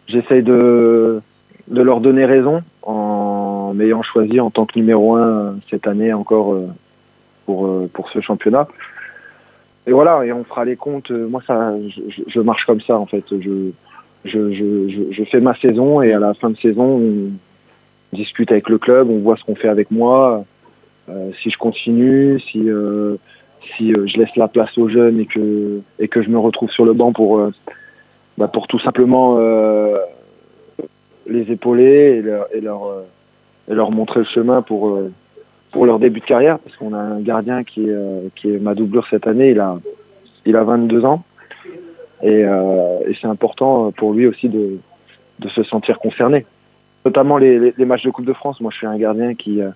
J'essaye 0.06 0.42
de, 0.42 1.20
de 1.68 1.82
leur 1.82 2.00
donner 2.00 2.24
raison 2.24 2.62
en 2.82 3.72
m'ayant 3.74 4.02
choisi 4.02 4.40
en 4.40 4.50
tant 4.50 4.66
que 4.66 4.78
numéro 4.78 5.16
un 5.16 5.56
cette 5.70 5.86
année 5.86 6.12
encore 6.12 6.54
euh, 6.54 6.66
pour, 7.46 7.66
euh, 7.66 7.90
pour 7.92 8.10
ce 8.10 8.20
championnat. 8.20 8.66
Et 9.86 9.92
voilà, 9.92 10.24
et 10.24 10.32
on 10.32 10.44
fera 10.44 10.64
les 10.64 10.76
comptes. 10.76 11.10
Moi, 11.10 11.42
ça, 11.46 11.74
je, 11.88 12.22
je 12.26 12.40
marche 12.40 12.64
comme 12.64 12.80
ça 12.80 12.98
en 12.98 13.06
fait. 13.06 13.24
Je, 13.30 13.70
je, 14.24 14.52
je, 14.52 15.12
je, 15.12 15.24
fais 15.24 15.40
ma 15.40 15.54
saison 15.54 16.00
et 16.00 16.12
à 16.12 16.18
la 16.18 16.32
fin 16.32 16.50
de 16.50 16.56
saison, 16.56 16.98
on 16.98 18.16
discute 18.16 18.50
avec 18.50 18.68
le 18.68 18.78
club, 18.78 19.10
on 19.10 19.18
voit 19.18 19.36
ce 19.36 19.44
qu'on 19.44 19.54
fait 19.54 19.68
avec 19.68 19.90
moi, 19.90 20.44
euh, 21.10 21.30
si 21.42 21.50
je 21.50 21.58
continue, 21.58 22.40
si 22.40 22.70
euh, 22.70 23.16
si 23.76 23.90
je 23.90 24.18
laisse 24.18 24.34
la 24.36 24.48
place 24.48 24.76
aux 24.78 24.88
jeunes 24.88 25.20
et 25.20 25.26
que 25.26 25.80
et 25.98 26.08
que 26.08 26.22
je 26.22 26.30
me 26.30 26.38
retrouve 26.38 26.70
sur 26.70 26.84
le 26.84 26.94
banc 26.94 27.12
pour 27.12 27.50
bah, 28.38 28.48
pour 28.48 28.66
tout 28.66 28.78
simplement 28.78 29.38
les 31.26 31.50
épauler 31.50 32.18
et 32.18 32.22
leur 32.22 32.46
et 32.54 32.60
leur, 32.60 32.80
et 33.70 33.74
leur 33.74 33.90
montrer 33.90 34.20
le 34.20 34.26
chemin 34.26 34.62
pour 34.62 34.98
pour 35.70 35.86
leur 35.86 35.98
début 35.98 36.20
de 36.20 36.24
carrière 36.24 36.58
parce 36.58 36.76
qu'on 36.76 36.92
a 36.92 36.98
un 36.98 37.20
gardien 37.20 37.64
qui 37.64 37.88
est 37.88 38.34
qui 38.34 38.54
est 38.54 38.58
ma 38.58 38.74
doublure 38.74 39.06
cette 39.08 39.26
année 39.26 39.50
il 39.50 39.60
a 39.60 39.78
il 40.46 40.56
a 40.56 40.64
22 40.64 41.04
ans 41.04 41.22
et, 42.22 42.44
euh, 42.44 43.00
et 43.06 43.14
c'est 43.20 43.26
important 43.26 43.92
pour 43.92 44.12
lui 44.12 44.26
aussi 44.26 44.48
de, 44.48 44.78
de 45.40 45.48
se 45.48 45.62
sentir 45.62 45.98
concerné. 45.98 46.46
Notamment 47.04 47.36
les, 47.36 47.74
les, 47.76 47.84
matchs 47.84 48.04
de 48.04 48.10
Coupe 48.10 48.24
de 48.24 48.32
France. 48.32 48.60
Moi, 48.60 48.70
je 48.72 48.78
suis 48.78 48.86
un 48.86 48.96
gardien 48.96 49.34
qui, 49.34 49.60
euh, 49.60 49.68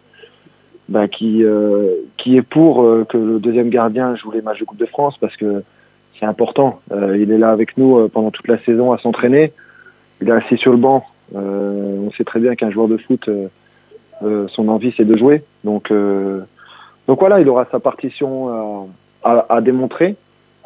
bah, 0.89 1.09
qui, 1.09 1.45
euh, 1.45 1.95
qui 2.17 2.37
est 2.39 2.43
pour 2.43 2.83
euh, 2.83 3.05
que 3.07 3.19
le 3.19 3.39
deuxième 3.39 3.69
gardien 3.69 4.17
joue 4.17 4.31
les 4.31 4.41
matchs 4.41 4.61
de 4.61 4.65
Coupe 4.65 4.79
de 4.79 4.87
France 4.87 5.19
parce 5.19 5.37
que 5.37 5.63
c'est 6.19 6.27
important. 6.27 6.81
il 6.91 7.31
est 7.31 7.39
là 7.39 7.51
avec 7.51 7.77
nous 7.79 8.09
pendant 8.09 8.33
toute 8.33 8.49
la 8.49 8.59
saison 8.59 8.91
à 8.91 8.99
s'entraîner. 8.99 9.53
Il 10.21 10.29
est 10.29 10.33
assis 10.33 10.57
sur 10.57 10.73
le 10.73 10.79
banc. 10.79 11.05
On 11.35 12.11
sait 12.17 12.25
très 12.25 12.41
bien 12.41 12.55
qu'un 12.55 12.71
joueur 12.71 12.89
de 12.89 12.97
foot, 12.97 13.29
son 14.21 14.69
envie, 14.69 14.93
c'est 14.97 15.05
de 15.05 15.17
jouer. 15.17 15.43
Donc, 15.65 15.93
voilà, 15.93 17.41
il 17.41 17.49
aura 17.49 17.65
sa 17.67 17.81
partition 17.81 18.89
à, 19.23 19.61
démontrer. 19.61 20.17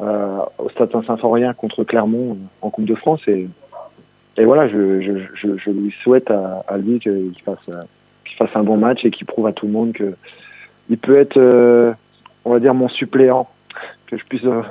Euh, 0.01 0.39
au 0.57 0.69
Stade 0.69 0.91
Saint-Symphorien 0.91 1.53
contre 1.53 1.83
Clermont 1.83 2.35
en 2.61 2.69
Coupe 2.69 2.85
de 2.85 2.95
France. 2.95 3.21
Et, 3.27 3.47
voilà, 4.37 4.67
je, 4.67 5.69
lui 5.69 5.93
souhaite 6.01 6.31
à, 6.31 6.77
lui 6.77 6.99
qu'il 6.99 7.33
fasse, 7.45 7.69
qu'il 8.25 8.47
un 8.55 8.63
bon 8.63 8.77
match 8.77 9.05
et 9.05 9.11
qu'il 9.11 9.27
prouve 9.27 9.47
à 9.47 9.53
tout 9.53 9.67
le 9.67 9.71
monde 9.71 9.93
que 9.93 10.15
il 10.89 10.97
peut 10.97 11.17
être, 11.17 11.37
euh, 11.37 11.93
on 12.43 12.51
va 12.51 12.59
dire, 12.59 12.73
mon 12.73 12.89
suppléant, 12.89 13.47
que 14.07 14.17
je 14.17 14.25
puisse 14.25 14.43
euh, 14.43 14.61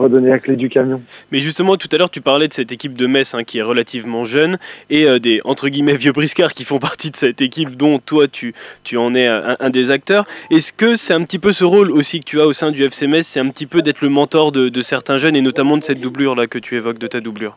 redonner 0.00 0.30
la 0.30 0.38
clé 0.38 0.56
du 0.56 0.68
camion. 0.68 1.00
Mais 1.30 1.40
justement, 1.40 1.76
tout 1.76 1.88
à 1.92 1.96
l'heure, 1.96 2.10
tu 2.10 2.20
parlais 2.20 2.48
de 2.48 2.52
cette 2.52 2.72
équipe 2.72 2.96
de 2.96 3.06
Metz 3.06 3.34
hein, 3.34 3.44
qui 3.44 3.58
est 3.58 3.62
relativement 3.62 4.24
jeune 4.24 4.58
et 4.88 5.04
euh, 5.04 5.18
des 5.18 5.40
entre 5.44 5.68
guillemets 5.68 5.96
vieux 5.96 6.12
briscards 6.12 6.52
qui 6.52 6.64
font 6.64 6.78
partie 6.90 7.10
de 7.10 7.16
cette 7.16 7.40
équipe 7.40 7.76
dont 7.76 7.98
toi 7.98 8.26
tu, 8.26 8.54
tu 8.82 8.96
en 8.96 9.14
es 9.14 9.26
un, 9.26 9.70
des 9.70 9.90
acteurs. 9.90 10.26
Est-ce 10.50 10.72
que 10.72 10.96
c'est 10.96 11.14
un 11.14 11.22
petit 11.22 11.38
peu 11.38 11.52
ce 11.52 11.64
rôle 11.64 11.90
aussi 11.90 12.20
que 12.20 12.24
tu 12.24 12.40
as 12.40 12.46
au 12.46 12.52
sein 12.52 12.70
du 12.70 12.82
FC 12.84 13.06
Metz 13.06 13.26
C'est 13.26 13.40
un 13.40 13.48
petit 13.48 13.66
peu 13.66 13.82
d'être 13.82 14.00
le 14.00 14.08
mentor 14.08 14.52
de, 14.52 14.68
de, 14.68 14.82
certains 14.82 15.18
jeunes 15.18 15.36
et 15.36 15.42
notamment 15.42 15.76
de 15.76 15.84
cette 15.84 16.00
doublure 16.00 16.34
là 16.34 16.46
que 16.46 16.58
tu 16.58 16.76
évoques, 16.76 16.98
de 16.98 17.06
ta 17.06 17.20
doublure? 17.20 17.56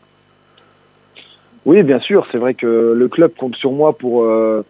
Oui, 1.64 1.82
bien 1.82 1.98
sûr. 1.98 2.26
C'est 2.30 2.38
vrai 2.38 2.54
que 2.54 2.92
le 2.94 3.08
club 3.08 3.32
compte 3.36 3.56
sur 3.56 3.72
moi 3.72 3.96
pour, 3.96 4.24
euh, 4.24 4.62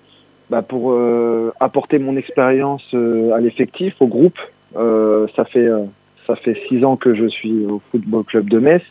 bah 0.49 0.62
pour 0.62 0.93
euh, 0.93 1.52
apporter 1.59 1.99
mon 1.99 2.16
expérience 2.16 2.95
à 2.95 3.40
l'effectif, 3.40 3.97
au 4.00 4.07
groupe. 4.07 4.38
ça 4.75 5.45
fait 5.45 5.69
ça 6.26 6.37
fait 6.37 6.57
six 6.69 6.85
ans 6.85 6.97
que 6.97 7.14
je 7.14 7.26
suis 7.26 7.66
au 7.66 7.81
Football 7.90 8.25
Club 8.25 8.49
de 8.49 8.59
Metz. 8.59 8.83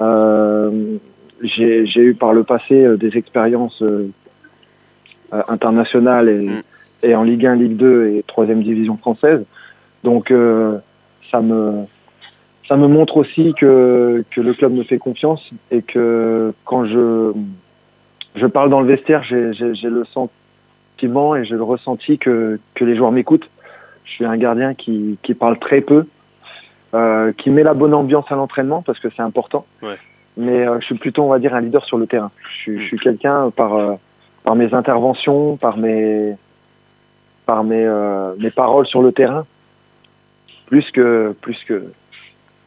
Euh, 0.00 0.98
j'ai 1.42 2.00
eu 2.00 2.14
par 2.14 2.32
le 2.32 2.44
passé 2.44 2.84
euh, 2.84 2.96
des 2.96 3.16
expériences 3.16 3.82
euh, 3.82 4.10
internationales 5.48 6.28
et, 6.28 6.48
mm. 6.48 6.62
et, 7.02 7.14
en 7.14 7.22
Ligue 7.22 7.46
1, 7.46 7.54
Ligue 7.56 7.76
2 7.76 8.08
et 8.08 8.24
troisième 8.26 8.62
division 8.62 8.96
française. 8.96 9.44
Donc 10.04 10.32
ça 11.30 11.40
me 11.40 11.84
ça 12.68 12.76
me 12.76 12.88
montre 12.88 13.18
aussi 13.18 13.54
que, 13.54 14.24
que 14.30 14.40
le 14.40 14.52
club 14.52 14.72
me 14.72 14.82
fait 14.82 14.98
confiance 14.98 15.50
et 15.70 15.82
que 15.82 16.52
quand 16.64 16.86
je 16.86 17.32
je 18.34 18.46
parle 18.46 18.70
dans 18.70 18.80
le 18.80 18.86
vestiaire, 18.86 19.22
j'ai 19.22 19.52
le 19.52 20.04
sentiment 20.04 21.36
et 21.36 21.44
j'ai 21.44 21.54
le 21.54 21.62
ressenti 21.62 22.18
que, 22.18 22.58
que 22.74 22.84
les 22.84 22.96
joueurs 22.96 23.12
m'écoutent. 23.12 23.48
Je 24.04 24.10
suis 24.10 24.24
un 24.24 24.36
gardien 24.36 24.74
qui, 24.74 25.18
qui 25.22 25.34
parle 25.34 25.58
très 25.58 25.80
peu, 25.80 26.06
euh, 26.94 27.32
qui 27.32 27.48
met 27.48 27.62
la 27.62 27.72
bonne 27.72 27.94
ambiance 27.94 28.30
à 28.30 28.34
l'entraînement 28.34 28.82
parce 28.82 28.98
que 28.98 29.08
c'est 29.08 29.22
important. 29.22 29.64
Ouais. 29.80 29.96
Mais 30.36 30.66
euh, 30.66 30.78
je 30.80 30.84
suis 30.84 30.94
plutôt, 30.94 31.22
on 31.22 31.28
va 31.28 31.38
dire, 31.38 31.54
un 31.54 31.60
leader 31.62 31.84
sur 31.84 31.96
le 31.96 32.06
terrain. 32.06 32.30
Je, 32.64 32.76
je 32.76 32.82
suis 32.82 32.98
quelqu'un 32.98 33.50
par 33.50 33.74
euh, 33.74 33.94
par 34.44 34.56
mes 34.56 34.74
interventions, 34.74 35.56
par 35.56 35.78
mes 35.78 36.36
par 37.46 37.64
mes 37.64 37.88
mes 38.38 38.50
paroles 38.50 38.86
sur 38.86 39.00
le 39.00 39.10
terrain, 39.10 39.46
plus 40.66 40.90
que 40.90 41.34
plus 41.40 41.64
que 41.64 41.82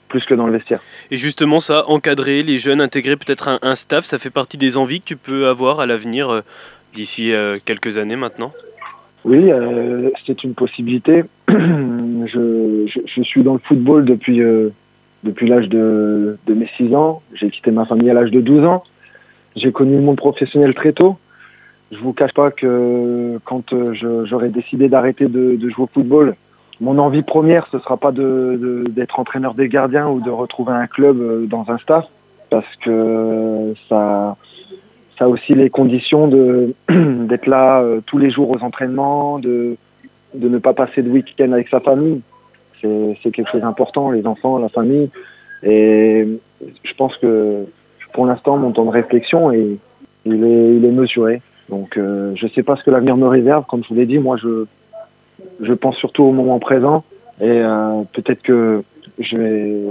plus 0.08 0.25
que 0.25 0.34
dans 0.34 0.48
le 0.48 0.53
vestiaire. 0.53 0.82
Et 1.12 1.17
justement, 1.17 1.60
ça, 1.60 1.88
encadrer 1.88 2.41
les 2.41 2.58
jeunes, 2.58 2.82
intégrer 2.82 3.17
peut-être 3.17 3.48
un, 3.48 3.60
un, 3.62 3.75
staff, 3.75 4.05
ça 4.05 4.17
fait 4.17 4.29
partie 4.29 4.58
des 4.58 4.77
envies 4.77 5.01
que 5.01 5.08
tu 5.08 5.17
peux 5.17 5.48
avoir 5.48 5.79
à 5.79 5.86
l'avenir 5.86 6.41
d'ici 6.94 7.32
quelques 7.65 7.98
années 7.98 8.15
maintenant? 8.15 8.51
Oui, 9.25 9.51
euh, 9.51 10.12
c'est 10.25 10.44
une 10.44 10.53
possibilité. 10.53 11.24
je, 11.50 12.86
je, 12.86 13.00
je, 13.05 13.22
suis 13.24 13.41
dans 13.41 13.53
le 13.53 13.60
football 13.60 14.05
depuis, 14.05 14.39
euh, 14.41 14.70
depuis 15.24 15.50
l'âge 15.50 15.67
de, 15.67 16.38
de 16.46 16.53
mes 16.53 16.70
6 16.77 16.94
ans. 16.94 17.24
J'ai 17.34 17.50
quitté 17.50 17.72
ma 17.72 17.86
famille 17.86 18.10
à 18.12 18.13
l'âge 18.13 18.29
de 18.29 18.39
12 18.39 18.63
ans. 18.65 18.84
J'ai 19.55 19.72
connu 19.72 19.96
le 19.96 20.03
monde 20.03 20.17
professionnel 20.17 20.75
très 20.75 20.94
tôt. 20.94 21.17
Je 21.91 21.98
vous 21.98 22.13
cache 22.13 22.34
pas 22.34 22.51
que 22.51 23.39
quand 23.46 23.74
euh, 23.74 23.94
j'aurais 24.25 24.50
décidé 24.50 24.89
d'arrêter 24.89 25.25
de, 25.25 25.55
de, 25.55 25.70
jouer 25.70 25.86
au 25.86 25.89
football, 25.91 26.36
mon 26.79 27.00
envie 27.00 27.24
première, 27.24 27.67
ce 27.72 27.79
sera 27.79 27.98
pas 27.98 28.12
de 28.12 28.86
d'être 28.89 29.20
entraîneur 29.20 29.55
des 29.55 29.70
gardiens 29.70 30.08
ou 30.08 30.20
de 30.20 30.29
retrouver 30.29 30.74
un 30.74 30.88
club 30.88 31.20
euh, 31.20 31.46
dans 31.48 31.65
un 31.70 31.77
staff, 31.79 32.05
parce 32.50 32.75
que 32.84 33.74
ça, 33.88 34.36
ça 35.17 35.25
a 35.25 35.27
aussi 35.27 35.53
les 35.55 35.69
conditions 35.69 36.27
de 36.27 36.74
d'être 36.89 37.48
là 37.48 37.84
tous 38.05 38.17
les 38.17 38.31
jours 38.31 38.50
aux 38.51 38.63
entraînements, 38.63 39.39
de 39.39 39.77
de 40.34 40.50
ne 40.50 40.57
pas 40.57 40.74
passer 40.74 41.01
de 41.01 41.10
week-end 41.10 41.51
avec 41.51 41.69
sa 41.69 41.79
famille. 41.79 42.22
C'est 42.81 43.31
quelque 43.31 43.50
chose 43.50 43.62
d'important, 43.62 44.12
les 44.12 44.27
enfants, 44.27 44.60
la 44.60 44.69
famille. 44.69 45.10
Et 45.63 46.27
je 46.84 46.93
pense 46.95 47.17
que 47.17 47.65
pour 48.13 48.25
l'instant, 48.27 48.57
mon 48.57 48.72
temps 48.72 48.86
de 48.86 48.91
réflexion 48.91 49.51
est, 49.51 49.77
il 50.25 50.43
est, 50.43 50.75
il 50.75 50.86
est 50.86 50.91
mesuré. 50.91 51.41
Donc, 51.69 51.98
euh, 51.98 52.34
je 52.36 52.45
ne 52.45 52.51
sais 52.51 52.62
pas 52.62 52.75
ce 52.75 52.84
que 52.84 52.91
l'avenir 52.91 53.17
me 53.17 53.27
réserve. 53.27 53.65
Comme 53.65 53.84
je 53.84 53.89
vous 53.89 53.95
l'ai 53.95 54.05
dit, 54.05 54.19
moi, 54.19 54.38
je, 54.38 54.65
je 55.62 55.74
pense 55.74 55.95
surtout 55.98 56.24
au 56.24 56.31
moment 56.31 56.60
présent. 56.60 57.03
Et 57.41 57.50
euh, 57.50 58.03
peut-être 58.13 58.43
que 58.43 58.84
je 59.19 59.38
vais, 59.38 59.81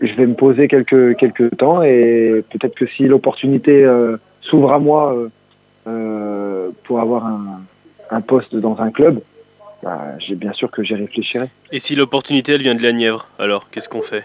je 0.00 0.14
vais 0.14 0.26
me 0.26 0.34
poser 0.34 0.68
quelques, 0.68 1.16
quelques 1.16 1.56
temps. 1.56 1.82
Et 1.82 2.44
peut-être 2.50 2.74
que 2.74 2.86
si 2.86 3.04
l'opportunité 3.06 3.84
euh, 3.84 4.16
s'ouvre 4.48 4.72
à 4.72 4.78
moi 4.78 5.14
euh, 5.14 5.28
euh, 5.86 6.70
pour 6.84 7.00
avoir 7.00 7.26
un, 7.26 7.60
un 8.10 8.20
poste 8.20 8.54
dans 8.56 8.80
un 8.80 8.90
club, 8.90 9.20
bah, 9.82 10.00
j'ai 10.18 10.34
bien 10.34 10.52
sûr 10.52 10.70
que 10.70 10.82
j'y 10.82 10.94
réfléchirai. 10.94 11.48
Et 11.72 11.78
si 11.78 11.94
l'opportunité 11.94 12.52
elle 12.52 12.62
vient 12.62 12.74
de 12.74 12.82
la 12.82 12.92
Nièvre, 12.92 13.26
alors 13.38 13.68
qu'est-ce 13.70 13.88
qu'on 13.88 14.02
fait? 14.02 14.24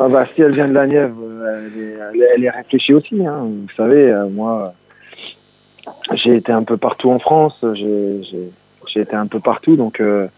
Ah 0.00 0.08
bah, 0.08 0.26
Si 0.32 0.42
elle 0.42 0.52
vient 0.52 0.68
de 0.68 0.74
la 0.74 0.86
Nièvre, 0.86 1.16
elle 1.44 2.20
est, 2.20 2.28
elle 2.36 2.44
est 2.44 2.50
réfléchie 2.50 2.94
aussi. 2.94 3.26
Hein. 3.26 3.40
Vous 3.42 3.74
savez, 3.76 4.10
euh, 4.10 4.28
moi, 4.28 4.72
j'ai 6.14 6.36
été 6.36 6.52
un 6.52 6.62
peu 6.62 6.76
partout 6.76 7.10
en 7.10 7.18
France, 7.18 7.64
j'ai 7.74 9.00
été 9.00 9.16
un 9.16 9.26
peu 9.26 9.40
partout, 9.40 9.76
donc 9.76 10.00
euh, 10.00 10.28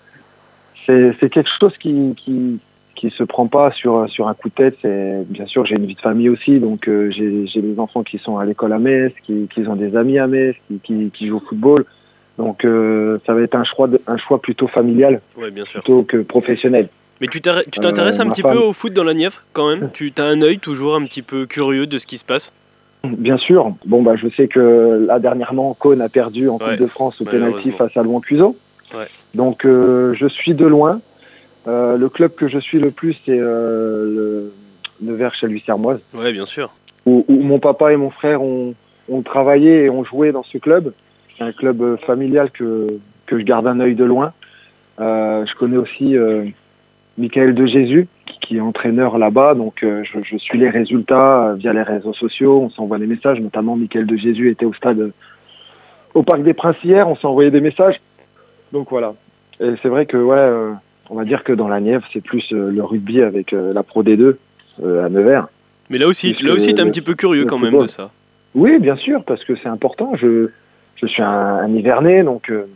c'est 0.86 1.30
quelque 1.30 1.50
chose 1.58 1.76
qui, 1.78 2.14
qui, 2.16 2.58
qui 3.00 3.08
se 3.08 3.24
prend 3.24 3.46
pas 3.46 3.72
sur, 3.72 4.06
sur 4.10 4.28
un 4.28 4.34
coup 4.34 4.50
de 4.50 4.54
tête. 4.54 4.76
C'est 4.82 5.24
bien 5.30 5.46
sûr 5.46 5.64
j'ai 5.64 5.76
une 5.76 5.86
vie 5.86 5.94
de 5.94 6.00
famille 6.00 6.28
aussi, 6.28 6.60
donc 6.60 6.86
euh, 6.86 7.10
j'ai 7.10 7.62
des 7.62 7.78
enfants 7.80 8.02
qui 8.02 8.18
sont 8.18 8.36
à 8.36 8.44
l'école 8.44 8.74
à 8.74 8.78
Metz, 8.78 9.14
qui, 9.24 9.48
qui 9.48 9.66
ont 9.66 9.74
des 9.74 9.96
amis 9.96 10.18
à 10.18 10.26
Metz, 10.26 10.54
qui, 10.68 10.78
qui, 10.80 11.10
qui 11.10 11.28
jouent 11.28 11.38
au 11.38 11.40
football. 11.48 11.86
Donc 12.36 12.64
euh, 12.64 13.18
ça 13.24 13.32
va 13.32 13.40
être 13.40 13.54
un 13.54 13.64
choix, 13.64 13.88
de, 13.88 13.98
un 14.06 14.18
choix 14.18 14.38
plutôt 14.38 14.68
familial 14.68 15.22
ouais, 15.38 15.50
bien 15.50 15.64
sûr. 15.64 15.80
plutôt 15.80 16.02
que 16.02 16.18
professionnel. 16.18 16.88
Mais 17.22 17.26
tu 17.26 17.40
t'intéresses 17.40 18.20
euh, 18.20 18.24
un 18.24 18.28
petit 18.28 18.42
femme... 18.42 18.52
peu 18.52 18.58
au 18.58 18.74
foot 18.74 18.92
dans 18.92 19.04
la 19.04 19.14
Nièvre 19.14 19.42
quand 19.54 19.68
même? 19.70 19.90
Tu 19.94 20.12
as 20.18 20.24
un 20.24 20.42
œil 20.42 20.58
toujours 20.58 20.94
un 20.94 21.04
petit 21.06 21.22
peu 21.22 21.46
curieux 21.46 21.86
de 21.86 21.98
ce 21.98 22.06
qui 22.06 22.18
se 22.18 22.24
passe? 22.24 22.52
Bien 23.02 23.38
sûr. 23.38 23.72
Bon 23.86 24.02
bah 24.02 24.16
je 24.16 24.28
sais 24.28 24.46
que 24.46 25.06
là 25.06 25.18
dernièrement 25.18 25.72
Cône 25.72 26.02
a 26.02 26.10
perdu 26.10 26.50
en 26.50 26.58
ouais, 26.58 26.72
Coupe 26.72 26.80
de 26.80 26.86
France 26.86 27.18
au 27.22 27.24
penalty 27.24 27.70
face 27.72 27.96
à 27.96 28.02
Louan 28.02 28.20
Puiseau. 28.20 28.56
Ouais. 28.94 29.06
Donc 29.34 29.64
euh, 29.64 30.12
je 30.12 30.26
suis 30.26 30.52
de 30.52 30.66
loin. 30.66 31.00
Euh, 31.66 31.96
le 31.96 32.08
club 32.08 32.34
que 32.34 32.48
je 32.48 32.58
suis 32.58 32.78
le 32.78 32.90
plus 32.90 33.20
c'est 33.26 33.38
euh, 33.38 34.50
le 35.02 35.10
Nevers 35.12 35.34
chez 35.34 35.46
lui 35.46 35.62
Sermoise. 35.64 36.00
Ouais 36.14 36.32
bien 36.32 36.46
sûr. 36.46 36.70
Où, 37.06 37.24
où, 37.28 37.42
mon 37.42 37.58
papa 37.58 37.92
et 37.92 37.96
mon 37.96 38.10
frère 38.10 38.42
ont, 38.42 38.74
ont 39.08 39.22
travaillé 39.22 39.84
et 39.84 39.90
ont 39.90 40.04
joué 40.04 40.32
dans 40.32 40.42
ce 40.42 40.58
club 40.58 40.92
c'est 41.40 41.46
un 41.46 41.52
club 41.52 41.80
euh, 41.80 41.96
familial 41.96 42.50
que, 42.50 42.98
que 43.26 43.38
je 43.38 43.44
garde 43.44 43.66
un 43.66 43.80
œil 43.80 43.94
de 43.94 44.04
loin. 44.04 44.32
Euh, 45.00 45.46
je 45.46 45.54
connais 45.54 45.78
aussi 45.78 46.16
euh, 46.16 46.44
Michael 47.16 47.54
de 47.54 47.66
Jésus, 47.66 48.08
qui, 48.26 48.38
qui 48.40 48.56
est 48.58 48.60
entraîneur 48.60 49.16
là-bas, 49.16 49.54
donc 49.54 49.82
euh, 49.82 50.04
je, 50.04 50.20
je, 50.22 50.36
suis 50.36 50.58
les 50.58 50.68
résultats 50.68 51.54
via 51.56 51.72
les 51.72 51.82
réseaux 51.82 52.12
sociaux, 52.12 52.60
on 52.60 52.68
s'envoie 52.68 52.98
des 52.98 53.06
messages, 53.06 53.40
notamment 53.40 53.76
Michael 53.76 54.06
de 54.06 54.16
Jésus 54.16 54.50
était 54.50 54.66
au 54.66 54.74
stade 54.74 55.12
au 56.12 56.22
Parc 56.22 56.42
des 56.42 56.52
Princes 56.52 56.82
hier, 56.84 57.08
on 57.08 57.16
s'est 57.16 57.26
envoyé 57.26 57.50
des 57.50 57.60
messages. 57.60 58.00
Donc 58.72 58.90
voilà. 58.90 59.14
Et 59.60 59.74
c'est 59.80 59.88
vrai 59.88 60.06
que 60.06 60.16
ouais, 60.16 60.74
on 61.10 61.16
va 61.16 61.24
dire 61.24 61.44
que 61.44 61.52
dans 61.52 61.68
la 61.68 61.80
Nièvre, 61.80 62.06
c'est 62.12 62.22
plus 62.22 62.50
le 62.52 62.82
rugby 62.82 63.20
avec 63.20 63.52
la 63.52 63.82
Pro 63.82 64.02
D2 64.02 64.36
à 64.82 65.08
Nevers. 65.08 65.48
Mais 65.90 65.98
là 65.98 66.06
aussi, 66.06 66.32
là 66.40 66.54
aussi, 66.54 66.72
t'es 66.72 66.80
un 66.80 66.86
petit 66.86 67.00
peu 67.00 67.14
curieux 67.14 67.44
quand 67.44 67.58
même 67.58 67.76
de 67.76 67.86
ça. 67.86 68.10
Oui, 68.54 68.78
bien 68.78 68.96
sûr, 68.96 69.22
parce 69.24 69.44
que 69.44 69.56
c'est 69.56 69.68
important. 69.68 70.12
Je 70.16 70.50
je 70.96 71.06
suis 71.06 71.22
un, 71.22 71.28
un 71.28 71.72
hiverné, 71.72 72.22
donc 72.22 72.50
euh, 72.50 72.66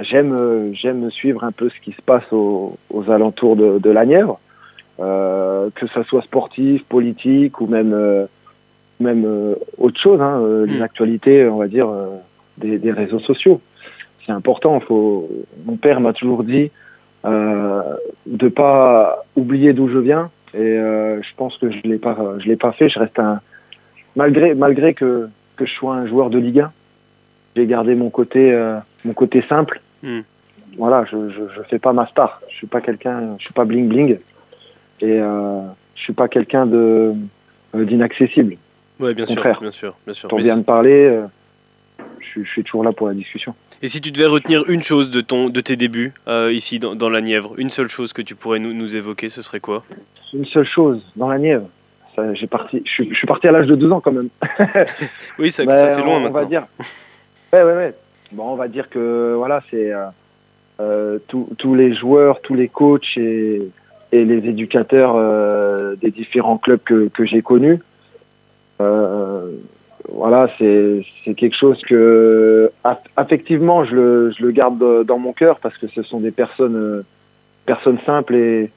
j'aime 0.00 0.70
j'aime 0.74 1.10
suivre 1.10 1.44
un 1.44 1.52
peu 1.52 1.70
ce 1.70 1.80
qui 1.80 1.92
se 1.92 2.02
passe 2.02 2.30
aux, 2.30 2.76
aux 2.90 3.10
alentours 3.10 3.56
de, 3.56 3.78
de 3.78 3.90
la 3.90 4.04
Nièvre, 4.04 4.38
euh, 5.00 5.70
que 5.74 5.86
ça 5.86 6.04
soit 6.04 6.22
sportif, 6.22 6.84
politique 6.84 7.60
ou 7.60 7.66
même 7.66 8.28
même 9.00 9.56
autre 9.78 10.00
chose, 10.00 10.20
hein, 10.20 10.38
mm. 10.40 10.78
l'actualité, 10.78 11.48
on 11.48 11.56
va 11.56 11.66
dire, 11.66 11.88
des, 12.58 12.78
des, 12.78 12.92
réseaux 12.92 13.18
sociaux. 13.18 13.60
C'est 14.24 14.32
important. 14.32 14.78
Faut... 14.78 15.28
Mon 15.64 15.76
père 15.76 16.00
m'a 16.00 16.12
toujours 16.12 16.44
dit 16.44 16.70
euh, 17.24 17.82
de 18.26 18.48
pas 18.48 19.24
oublier 19.36 19.72
d'où 19.72 19.88
je 19.88 19.98
viens, 19.98 20.30
et 20.54 20.74
je 20.76 21.34
pense 21.36 21.56
que 21.56 21.70
je 21.70 21.80
l'ai 21.84 21.98
pas 21.98 22.16
je 22.38 22.46
l'ai 22.46 22.56
pas 22.56 22.72
fait. 22.72 22.88
Je 22.88 22.98
reste 22.98 23.18
un 23.18 23.40
malgré 24.16 24.54
malgré 24.54 24.94
que 24.94 25.28
que 25.56 25.64
je 25.64 25.72
sois 25.72 25.94
un 25.94 26.06
joueur 26.06 26.30
de 26.30 26.38
Ligue 26.38 26.60
1, 26.60 26.72
j'ai 27.56 27.66
gardé 27.66 27.94
mon 27.94 28.10
côté 28.10 28.54
mon 29.04 29.14
côté 29.14 29.42
simple. 29.48 29.80
Hmm. 30.02 30.20
Voilà, 30.78 31.04
je, 31.04 31.28
je, 31.30 31.42
je, 31.54 31.62
fais 31.62 31.78
pas 31.78 31.92
ma 31.92 32.06
star. 32.06 32.40
Je 32.48 32.54
suis 32.54 32.66
pas 32.66 32.80
quelqu'un, 32.80 33.36
je 33.38 33.44
suis 33.44 33.52
pas 33.52 33.64
bling 33.64 33.88
bling, 33.88 34.18
et 35.00 35.20
euh, 35.20 35.60
je 35.94 36.00
suis 36.00 36.12
pas 36.12 36.28
quelqu'un 36.28 36.66
de 36.66 37.12
euh, 37.74 37.84
d'inaccessible. 37.84 38.56
Ouais, 39.00 39.14
bien 39.14 39.26
sûr, 39.26 39.42
bien 39.60 39.70
sûr, 39.70 39.94
bien 40.04 40.14
sûr. 40.14 40.28
Pour 40.28 40.38
bien 40.38 40.56
me 40.56 40.62
parler, 40.62 41.06
euh, 41.06 41.26
je, 42.34 42.42
je, 42.42 42.48
suis 42.48 42.62
toujours 42.62 42.84
là 42.84 42.92
pour 42.92 43.08
la 43.08 43.14
discussion. 43.14 43.54
Et 43.82 43.88
si 43.88 44.00
tu 44.00 44.10
devais 44.12 44.26
retenir 44.26 44.68
une 44.68 44.82
chose 44.82 45.10
de 45.10 45.20
ton, 45.20 45.48
de 45.48 45.60
tes 45.60 45.76
débuts 45.76 46.12
euh, 46.28 46.52
ici 46.52 46.78
dans, 46.78 46.94
dans, 46.94 47.08
la 47.08 47.20
Nièvre, 47.20 47.54
une 47.58 47.70
seule 47.70 47.88
chose 47.88 48.12
que 48.12 48.22
tu 48.22 48.34
pourrais 48.34 48.58
nous, 48.58 48.72
nous 48.72 48.96
évoquer, 48.96 49.28
ce 49.28 49.42
serait 49.42 49.60
quoi? 49.60 49.84
Une 50.32 50.46
seule 50.46 50.66
chose 50.66 51.02
dans 51.16 51.28
la 51.28 51.38
Nièvre. 51.38 51.68
J'ai 52.34 52.46
parti, 52.46 52.82
je, 52.84 53.04
je, 53.04 53.14
suis 53.14 53.26
parti 53.26 53.48
à 53.48 53.52
l'âge 53.52 53.66
de 53.66 53.74
deux 53.74 53.90
ans 53.90 54.00
quand 54.00 54.12
même. 54.12 54.28
oui, 55.38 55.50
ça, 55.50 55.64
ça 55.64 55.94
fait 55.94 56.02
loin 56.02 56.16
on, 56.16 56.20
maintenant. 56.20 56.38
On 56.38 56.42
va 56.42 56.44
dire. 56.44 56.66
Ouais, 57.54 57.62
ouais, 57.62 57.74
ouais. 57.74 57.94
Bon, 58.32 58.44
on 58.48 58.56
va 58.56 58.66
dire 58.66 58.88
que 58.88 59.34
voilà, 59.36 59.62
c'est 59.70 59.92
euh, 59.92 60.06
euh 60.80 61.18
tous 61.28 61.74
les 61.74 61.94
joueurs, 61.94 62.40
tous 62.40 62.54
les 62.54 62.66
coachs 62.66 63.18
et, 63.18 63.60
et 64.10 64.24
les 64.24 64.48
éducateurs 64.48 65.16
euh, 65.16 65.96
des 65.96 66.10
différents 66.10 66.56
clubs 66.56 66.80
que, 66.82 67.08
que 67.08 67.26
j'ai 67.26 67.42
connus. 67.42 67.78
Euh, 68.80 69.50
voilà, 70.08 70.48
c'est 70.58 71.04
quelque 71.36 71.56
chose 71.56 71.80
que 71.82 72.70
affectivement 73.16 73.84
je 73.84 73.94
le, 73.94 74.32
je 74.36 74.44
le 74.44 74.50
garde 74.50 75.04
dans 75.04 75.18
mon 75.18 75.32
cœur 75.32 75.58
parce 75.60 75.76
que 75.78 75.86
ce 75.86 76.02
sont 76.02 76.20
des 76.20 76.30
personnes 76.30 76.76
euh, 76.76 77.02
personnes 77.66 77.98
simples 78.04 78.34
et 78.34 78.70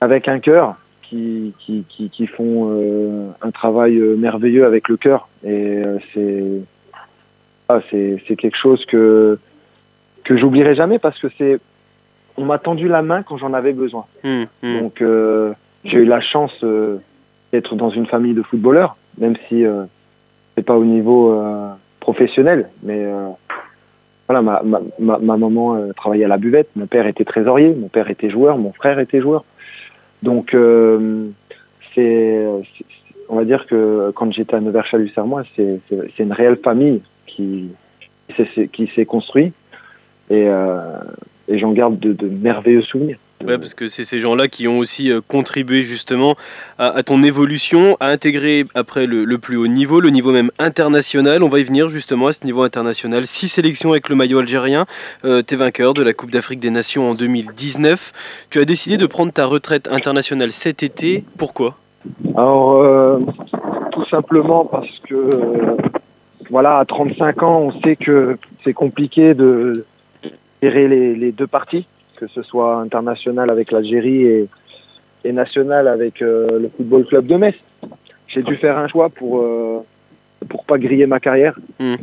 avec 0.00 0.28
un 0.28 0.38
cœur 0.38 0.76
qui, 1.02 1.54
qui, 1.58 1.84
qui, 1.88 2.10
qui 2.10 2.26
font 2.26 2.70
euh, 2.70 3.28
un 3.42 3.50
travail 3.50 3.98
merveilleux 3.98 4.64
avec 4.64 4.88
le 4.88 4.96
cœur 4.96 5.28
et 5.44 5.82
c'est 6.14 6.62
ah, 7.68 7.80
c'est 7.90 8.36
quelque 8.36 8.56
chose 8.56 8.86
que 8.86 9.38
que 10.24 10.36
j'oublierai 10.36 10.74
jamais 10.74 10.98
parce 10.98 11.18
que 11.18 11.28
c'est 11.36 11.60
on 12.38 12.44
m'a 12.44 12.58
tendu 12.58 12.88
la 12.88 13.02
main 13.02 13.22
quand 13.22 13.36
j'en 13.36 13.52
avais 13.52 13.72
besoin. 13.72 14.06
Mmh, 14.24 14.44
mmh. 14.62 14.78
Donc 14.80 15.02
euh, 15.02 15.52
j'ai 15.84 15.98
eu 15.98 16.04
la 16.04 16.20
chance 16.20 16.52
euh, 16.62 16.98
d'être 17.52 17.74
dans 17.74 17.90
une 17.90 18.06
famille 18.06 18.34
de 18.34 18.42
footballeurs, 18.42 18.96
même 19.18 19.34
si 19.48 19.64
euh, 19.64 19.84
c'est 20.58 20.64
pas 20.64 20.76
au 20.76 20.84
niveau 20.84 21.32
euh, 21.32 21.70
professionnel, 22.00 22.68
mais 22.82 23.04
euh, 23.04 23.28
voilà, 24.26 24.42
ma, 24.42 24.60
ma, 24.64 24.80
ma, 24.98 25.18
ma 25.18 25.36
maman 25.36 25.76
euh, 25.76 25.92
travaillait 25.92 26.24
à 26.24 26.28
la 26.28 26.36
buvette, 26.36 26.68
mon 26.74 26.88
père 26.88 27.06
était 27.06 27.24
trésorier, 27.24 27.76
mon 27.76 27.86
père 27.86 28.10
était 28.10 28.28
joueur, 28.28 28.58
mon 28.58 28.72
frère 28.72 28.98
était 28.98 29.20
joueur. 29.20 29.44
Donc 30.24 30.56
c'est 31.94 32.44
on 33.28 33.36
va 33.36 33.44
dire 33.44 33.66
que 33.66 34.10
quand 34.16 34.32
j'étais 34.32 34.56
à 34.56 34.60
Nevers-Chalus-Sermois, 34.60 35.44
c'est 35.54 36.18
une 36.18 36.32
réelle 36.32 36.56
famille 36.56 37.02
qui, 37.24 37.70
s'est 38.34 39.06
construit 39.06 39.52
et, 40.28 40.48
j'en 41.50 41.70
garde 41.70 42.00
de, 42.00 42.12
de, 42.12 42.28
merveilleux 42.28 42.82
souvenirs. 42.82 43.18
Ouais, 43.44 43.56
parce 43.56 43.74
que 43.74 43.88
c'est 43.88 44.04
ces 44.04 44.18
gens-là 44.18 44.48
qui 44.48 44.66
ont 44.66 44.78
aussi 44.78 45.10
euh, 45.10 45.20
contribué 45.26 45.82
justement 45.82 46.36
à, 46.78 46.88
à, 46.88 47.02
ton 47.04 47.22
évolution, 47.22 47.96
à 48.00 48.08
intégrer 48.08 48.66
après 48.74 49.06
le, 49.06 49.24
le, 49.24 49.38
plus 49.38 49.56
haut 49.56 49.68
niveau, 49.68 50.00
le 50.00 50.10
niveau 50.10 50.32
même 50.32 50.50
international. 50.58 51.42
On 51.42 51.48
va 51.48 51.60
y 51.60 51.64
venir 51.64 51.88
justement 51.88 52.26
à 52.26 52.32
ce 52.32 52.44
niveau 52.44 52.62
international. 52.62 53.26
Six 53.26 53.48
sélections 53.48 53.92
avec 53.92 54.08
le 54.08 54.16
maillot 54.16 54.40
algérien. 54.40 54.86
Euh, 55.24 55.42
T'es 55.42 55.56
vainqueur 55.56 55.94
de 55.94 56.02
la 56.02 56.14
Coupe 56.14 56.30
d'Afrique 56.30 56.58
des 56.58 56.70
Nations 56.70 57.10
en 57.10 57.14
2019. 57.14 58.12
Tu 58.50 58.58
as 58.58 58.64
décidé 58.64 58.96
de 58.96 59.06
prendre 59.06 59.32
ta 59.32 59.46
retraite 59.46 59.88
internationale 59.88 60.50
cet 60.50 60.82
été. 60.82 61.24
Pourquoi? 61.38 61.76
Alors, 62.36 62.82
euh, 62.82 63.18
tout 63.92 64.06
simplement 64.06 64.64
parce 64.64 64.98
que 65.08 65.76
voilà, 66.50 66.78
à 66.78 66.84
35 66.84 67.42
ans, 67.42 67.58
on 67.60 67.80
sait 67.80 67.96
que 67.96 68.36
c'est 68.64 68.72
compliqué 68.72 69.34
de 69.34 69.84
gérer 70.62 70.88
les, 70.88 71.14
les, 71.14 71.32
deux 71.32 71.46
parties, 71.46 71.86
que 72.18 72.26
ce 72.26 72.42
soit 72.42 72.76
international 72.76 73.50
avec 73.50 73.70
l'Algérie 73.70 74.24
et, 74.24 74.48
et, 75.24 75.32
national 75.32 75.86
avec 75.88 76.20
euh, 76.20 76.58
le 76.58 76.68
Football 76.68 77.04
Club 77.06 77.26
de 77.26 77.36
Metz. 77.36 77.54
J'ai 78.26 78.42
dû 78.42 78.56
faire 78.56 78.76
un 78.76 78.88
choix 78.88 79.08
pour 79.08 79.40
euh, 79.40 79.78
pour 80.48 80.64
pas 80.64 80.78
griller 80.78 81.06
ma 81.06 81.20
carrière. 81.20 81.58
Mmh. 81.78 81.94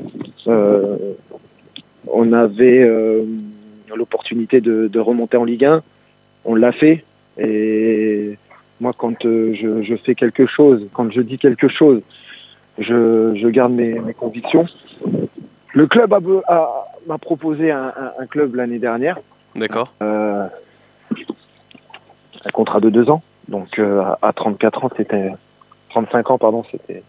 Euh, 0.47 0.97
on 2.07 2.33
avait 2.33 2.81
euh, 2.81 3.23
l'opportunité 3.95 4.61
de, 4.61 4.87
de, 4.87 4.99
remonter 4.99 5.37
en 5.37 5.43
Ligue 5.43 5.65
1, 5.65 5.81
on 6.45 6.55
l'a 6.55 6.71
fait. 6.71 7.03
Et 7.37 8.37
moi, 8.79 8.93
quand 8.97 9.23
je, 9.23 9.83
je 9.83 9.95
fais 9.95 10.15
quelque 10.15 10.45
chose, 10.45 10.87
quand 10.93 11.09
je 11.11 11.21
dis 11.21 11.37
quelque 11.37 11.67
chose, 11.67 12.01
je, 12.77 13.33
je 13.35 13.47
garde 13.47 13.73
mes, 13.73 13.99
mes, 13.99 14.13
convictions. 14.13 14.65
Le 15.73 15.87
club 15.87 16.13
m'a 17.07 17.17
proposé 17.17 17.71
un, 17.71 17.91
un, 17.97 18.11
un 18.19 18.25
club 18.27 18.55
l'année 18.55 18.79
dernière. 18.79 19.19
D'accord. 19.55 19.93
Euh, 20.01 20.47
un 22.45 22.49
contrat 22.51 22.79
de 22.79 22.89
deux 22.89 23.09
ans. 23.09 23.21
Donc 23.47 23.79
euh, 23.79 24.03
à 24.21 24.33
34 24.33 24.85
ans, 24.85 24.89
c'était 24.95 25.31
35 25.89 26.31
ans, 26.31 26.37
pardon, 26.37 26.63
c'était 26.69 27.03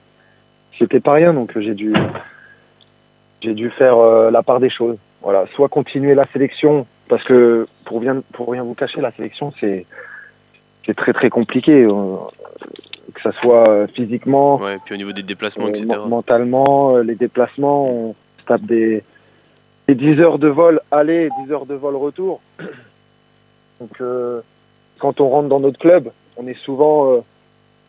c'était 0.78 1.00
pas 1.00 1.14
rien. 1.14 1.34
Donc 1.34 1.58
j'ai 1.58 1.74
dû 1.74 1.94
j'ai 3.40 3.54
dû 3.54 3.70
faire 3.70 3.98
euh, 3.98 4.30
la 4.30 4.42
part 4.42 4.60
des 4.60 4.70
choses. 4.70 4.98
Voilà, 5.22 5.46
soit 5.54 5.68
continuer 5.68 6.14
la 6.14 6.26
sélection 6.26 6.86
parce 7.08 7.24
que 7.24 7.66
pour 7.84 8.00
bien 8.00 8.22
pour 8.32 8.50
rien 8.50 8.62
vous 8.62 8.74
cacher, 8.74 9.00
la 9.00 9.10
sélection 9.12 9.52
c'est 9.58 9.86
c'est 10.84 10.94
très 10.94 11.12
très 11.12 11.30
compliqué 11.30 11.84
euh, 11.84 12.16
que 13.12 13.22
ça 13.22 13.32
soit 13.32 13.86
physiquement, 13.88 14.56
ouais, 14.56 14.76
puis 14.84 14.94
au 14.94 14.98
niveau 14.98 15.12
des 15.12 15.22
déplacements, 15.22 15.68
etc. 15.68 15.86
Mentalement, 16.06 16.98
les 16.98 17.14
déplacements, 17.14 17.88
on 17.88 18.14
tape 18.46 18.62
des, 18.62 19.02
des 19.88 19.94
10 19.94 20.20
heures 20.20 20.38
de 20.38 20.48
vol 20.48 20.80
aller, 20.90 21.28
10 21.44 21.52
heures 21.52 21.66
de 21.66 21.74
vol 21.74 21.96
retour. 21.96 22.40
Donc, 23.80 24.00
euh, 24.00 24.40
quand 24.98 25.20
on 25.20 25.28
rentre 25.28 25.48
dans 25.48 25.60
notre 25.60 25.78
club, 25.78 26.10
on 26.36 26.46
est 26.46 26.58
souvent, 26.58 27.12
euh, 27.12 27.20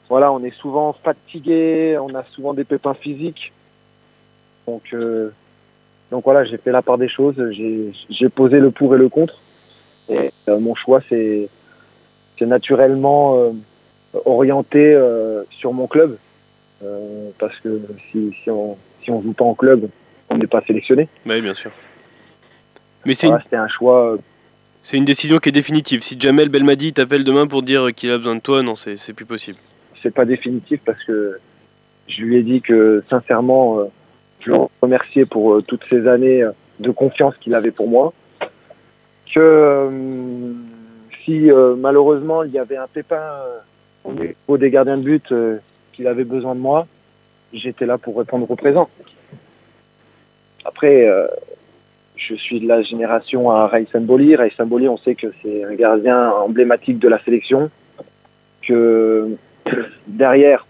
voilà, 0.10 0.32
on 0.32 0.44
est 0.44 0.56
souvent 0.56 0.94
fatigué, 0.94 1.98
on 2.00 2.14
a 2.16 2.24
souvent 2.24 2.54
des 2.54 2.64
pépins 2.64 2.94
physiques. 2.94 3.54
Donc, 4.68 4.84
euh, 4.94 5.32
donc 6.12 6.26
voilà, 6.26 6.44
j'ai 6.44 6.58
fait 6.58 6.72
la 6.72 6.82
part 6.82 6.98
des 6.98 7.08
choses, 7.08 7.36
j'ai 7.52 8.30
posé 8.30 8.60
le 8.60 8.72
pour 8.72 8.96
et 8.96 8.98
le 8.98 9.08
contre. 9.10 9.40
Et 10.10 10.32
mon 10.48 10.76
choix, 10.76 11.02
c'est 11.10 11.50
naturellement 12.42 13.54
orienté 14.26 14.94
euh, 14.94 15.44
sur 15.50 15.74
mon 15.74 15.88
club 15.88 16.18
euh, 16.84 17.30
parce 17.40 17.58
que 17.60 17.82
si, 18.12 18.34
si 18.44 18.50
on 18.50 18.78
si 19.04 19.12
on 19.12 19.22
joue 19.22 19.34
pas 19.34 19.46
en 19.46 19.54
club, 19.54 19.90
n'est 20.38 20.48
pas 20.48 20.62
sélectionné. 20.62 21.08
Oui, 21.26 21.42
bien 21.42 21.54
sûr. 21.54 21.72
Mais 23.06 23.14
c'est 23.14 23.28
voilà, 23.28 23.44
une... 23.52 23.58
un 23.60 23.68
choix. 23.68 24.14
euh, 24.14 24.18
C'est 24.84 24.98
une 24.98 25.06
décision 25.06 25.38
qui 25.38 25.50
est 25.50 25.54
définitive. 25.54 26.02
Si 26.02 26.20
Jamel 26.20 26.50
Belmadi 26.50 26.94
t'appelle 26.94 27.24
demain 27.24 27.48
pour 27.48 27.64
dire 27.64 27.94
qu'il 27.96 28.12
a 28.12 28.18
besoin 28.18 28.36
de 28.36 28.42
toi, 28.42 28.62
non, 28.64 28.76
c'est 28.76 29.14
plus 29.14 29.26
possible. 29.26 29.58
C'est 30.02 30.14
pas 30.14 30.26
définitif 30.26 30.82
parce 30.86 31.04
que 31.04 31.38
je 32.08 32.22
lui 32.22 32.38
ai 32.38 32.44
dit 32.44 32.62
que 32.62 33.04
sincèrement, 33.10 33.80
euh, 33.80 33.86
je 34.40 34.52
le 34.52 34.58
remerciais 34.82 35.26
pour 35.26 35.56
euh, 35.56 35.62
toutes 35.62 35.84
ces 35.90 36.08
années 36.08 36.44
de 36.80 36.92
confiance 36.92 37.36
qu'il 37.38 37.56
avait 37.56 37.72
pour 37.72 37.90
moi. 37.90 38.14
Que 39.34 39.90
si 41.24 41.50
malheureusement 41.78 42.44
il 42.44 42.52
y 42.52 42.58
avait 42.60 42.78
un 42.78 42.88
pépin 42.88 43.22
au 44.04 44.14
niveau 44.14 44.58
des 44.58 44.72
gardiens 44.72 44.98
de 44.98 45.04
but 45.04 45.34
qu'il 45.94 46.08
avait 46.08 46.24
besoin 46.24 46.56
de 46.56 46.60
moi, 46.60 46.88
j'étais 47.54 47.86
là 47.86 47.98
pour 47.98 48.18
répondre 48.18 48.50
au 48.50 48.56
présent. 48.56 48.90
Après, 50.68 51.08
euh, 51.08 51.28
je 52.18 52.36
suis 52.36 52.60
de 52.60 52.68
la 52.68 52.84
génération 52.84 53.50
à 53.50 53.68
Raïs 53.68 53.88
Mboli. 53.96 54.36
Raïs 54.36 54.60
Mboli, 54.60 54.90
on 54.90 54.98
sait 54.98 55.16
que 55.16 55.28
c'est 55.42 55.64
un 55.64 55.74
gardien 55.76 56.30
emblématique 56.30 57.00
de 57.00 57.08
la 57.08 57.20
sélection, 57.20 57.72
que 58.68 59.30
derrière, 60.08 60.68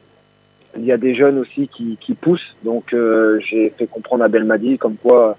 il 0.77 0.85
y 0.85 0.91
a 0.91 0.97
des 0.97 1.15
jeunes 1.15 1.39
aussi 1.39 1.67
qui, 1.67 1.97
qui 1.97 2.13
poussent. 2.13 2.55
Donc, 2.63 2.93
euh, 2.93 3.39
j'ai 3.39 3.71
fait 3.71 3.87
comprendre 3.87 4.23
à 4.23 4.27
Belmadi 4.27 4.77
comme 4.77 4.97
quoi 4.97 5.35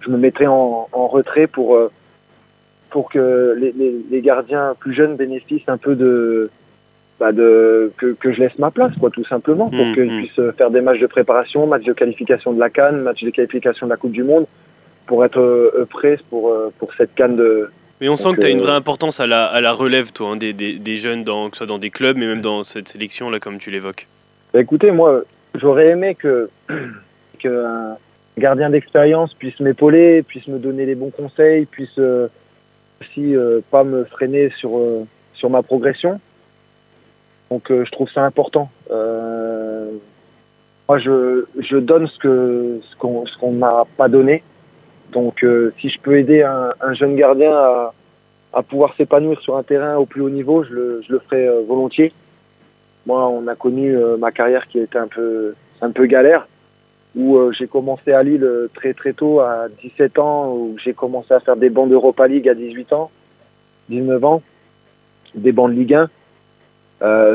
je 0.00 0.10
me 0.10 0.18
mettrais 0.18 0.48
en, 0.48 0.88
en 0.90 1.06
retrait 1.06 1.46
pour, 1.46 1.78
pour 2.90 3.08
que 3.08 3.54
les, 3.56 3.70
les, 3.70 4.00
les 4.10 4.20
gardiens 4.20 4.74
plus 4.80 4.92
jeunes 4.92 5.14
bénéficient 5.14 5.62
un 5.68 5.78
peu 5.78 5.94
de, 5.94 6.50
bah 7.22 7.30
de 7.30 7.92
que, 7.98 8.14
que 8.14 8.32
je 8.32 8.40
laisse 8.40 8.58
ma 8.58 8.72
place 8.72 8.92
quoi 8.98 9.08
tout 9.10 9.24
simplement 9.24 9.70
pour 9.70 9.86
Mmh, 9.86 9.94
qu'ils 9.94 10.12
mmh. 10.12 10.18
puissent 10.18 10.50
faire 10.58 10.70
des 10.72 10.80
matchs 10.80 10.98
de 10.98 11.06
préparation, 11.06 11.68
matchs 11.68 11.84
de 11.84 11.92
qualification 11.92 12.52
de 12.52 12.58
la 12.58 12.68
Cannes, 12.68 13.00
matchs 13.02 13.22
de 13.22 13.30
qualification 13.30 13.86
de 13.86 13.92
la 13.92 13.96
Coupe 13.96 14.10
du 14.10 14.24
Monde 14.24 14.46
pour 15.06 15.24
être 15.24 15.86
prêt 15.88 16.18
pour, 16.30 16.52
pour 16.78 16.92
cette 16.94 17.14
canne 17.14 17.36
de. 17.36 17.68
Mais 18.00 18.08
on 18.08 18.16
sent 18.16 18.32
que 18.34 18.40
tu 18.40 18.46
as 18.46 18.50
une 18.50 18.60
vraie 18.60 18.72
importance 18.72 19.20
à 19.20 19.28
la, 19.28 19.44
à 19.44 19.60
la 19.60 19.72
relève, 19.72 20.10
toi, 20.10 20.30
hein, 20.30 20.36
des, 20.36 20.52
des, 20.52 20.74
des, 20.74 20.96
jeunes, 20.96 21.22
dans, 21.22 21.48
que 21.48 21.56
ce 21.56 21.58
soit 21.58 21.66
dans 21.68 21.78
des 21.78 21.90
clubs, 21.90 22.16
mais 22.16 22.26
même 22.26 22.40
dans 22.40 22.64
cette 22.64 22.88
sélection, 22.88 23.30
là, 23.30 23.38
comme 23.38 23.58
tu 23.58 23.70
l'évoques. 23.70 24.08
Bah, 24.52 24.60
écoutez, 24.60 24.90
moi, 24.90 25.22
j'aurais 25.54 25.90
aimé 25.90 26.16
que, 26.16 26.50
que 27.38 27.64
un 27.64 27.96
gardien 28.38 28.70
d'expérience 28.70 29.34
puisse 29.34 29.60
m'épauler, 29.60 30.24
puisse 30.24 30.48
me 30.48 30.58
donner 30.58 30.84
les 30.86 30.96
bons 30.96 31.10
conseils, 31.10 31.66
puisse 31.66 32.00
aussi 33.00 33.34
pas 33.70 33.84
me 33.84 34.04
freiner 34.04 34.48
sur, 34.48 34.80
sur 35.34 35.50
ma 35.50 35.62
progression. 35.62 36.20
Donc 37.52 37.64
je 37.68 37.90
trouve 37.90 38.10
ça 38.10 38.24
important. 38.24 38.70
moi, 40.88 40.98
je, 40.98 41.76
donne 41.76 42.08
ce 42.08 42.96
qu'on 42.98 43.24
qu'on 43.38 43.52
m'a 43.52 43.84
pas 43.98 44.08
donné. 44.08 44.42
Donc, 45.12 45.44
euh, 45.44 45.74
si 45.78 45.90
je 45.90 46.00
peux 46.00 46.16
aider 46.16 46.40
un, 46.42 46.70
un 46.80 46.94
jeune 46.94 47.14
gardien 47.14 47.52
à, 47.54 48.62
pouvoir 48.62 48.94
s'épanouir 48.96 49.38
sur 49.40 49.56
un 49.58 49.62
terrain 49.62 49.96
au 49.96 50.06
plus 50.06 50.22
haut 50.22 50.30
niveau, 50.30 50.64
je 50.64 50.72
le, 50.72 51.18
ferai 51.18 51.46
euh, 51.46 51.60
volontiers. 51.68 52.14
Moi, 53.04 53.28
on 53.28 53.46
a 53.46 53.54
connu 53.54 53.94
euh, 53.94 54.16
ma 54.16 54.32
carrière 54.32 54.66
qui 54.66 54.78
était 54.78 54.98
un 54.98 55.08
peu, 55.08 55.54
un 55.82 55.90
peu 55.90 56.06
galère, 56.06 56.48
où 57.14 57.38
j'ai 57.52 57.66
commencé 57.66 58.12
à 58.12 58.22
Lille 58.22 58.48
très 58.74 58.94
très 58.94 59.12
tôt, 59.12 59.40
à 59.40 59.68
17 59.82 60.18
ans, 60.18 60.54
où 60.54 60.76
j'ai 60.82 60.94
commencé 60.94 61.34
à 61.34 61.40
faire 61.40 61.56
des 61.56 61.68
bancs 61.68 61.90
d'Europa 61.90 62.26
League 62.26 62.48
à 62.48 62.54
18 62.54 62.94
ans, 62.94 63.10
19 63.90 64.24
ans, 64.24 64.42
des 65.34 65.52
bancs 65.52 65.70
de 65.70 65.74
Ligue 65.74 65.94
1, 65.94 66.02
euh, 66.02 66.06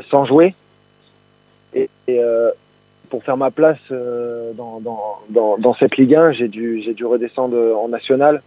sans 0.10 0.26
jouer. 0.26 0.54
Et, 1.74 1.90
et 2.08 2.22
pour 3.10 3.24
faire 3.24 3.38
ma 3.38 3.52
place 3.52 3.80
euh, 3.92 4.54
dans, 4.54 4.80
dans, 4.80 5.20
dans, 5.30 5.58
dans, 5.58 5.74
cette 5.74 5.98
Ligue 5.98 6.16
1, 6.16 6.34
j'ai 6.34 6.48
dû, 6.48 6.82
j'ai 6.84 6.94
dû 6.94 7.06
redescendre 7.06 7.58
en 7.78 7.88
national. 7.90 8.42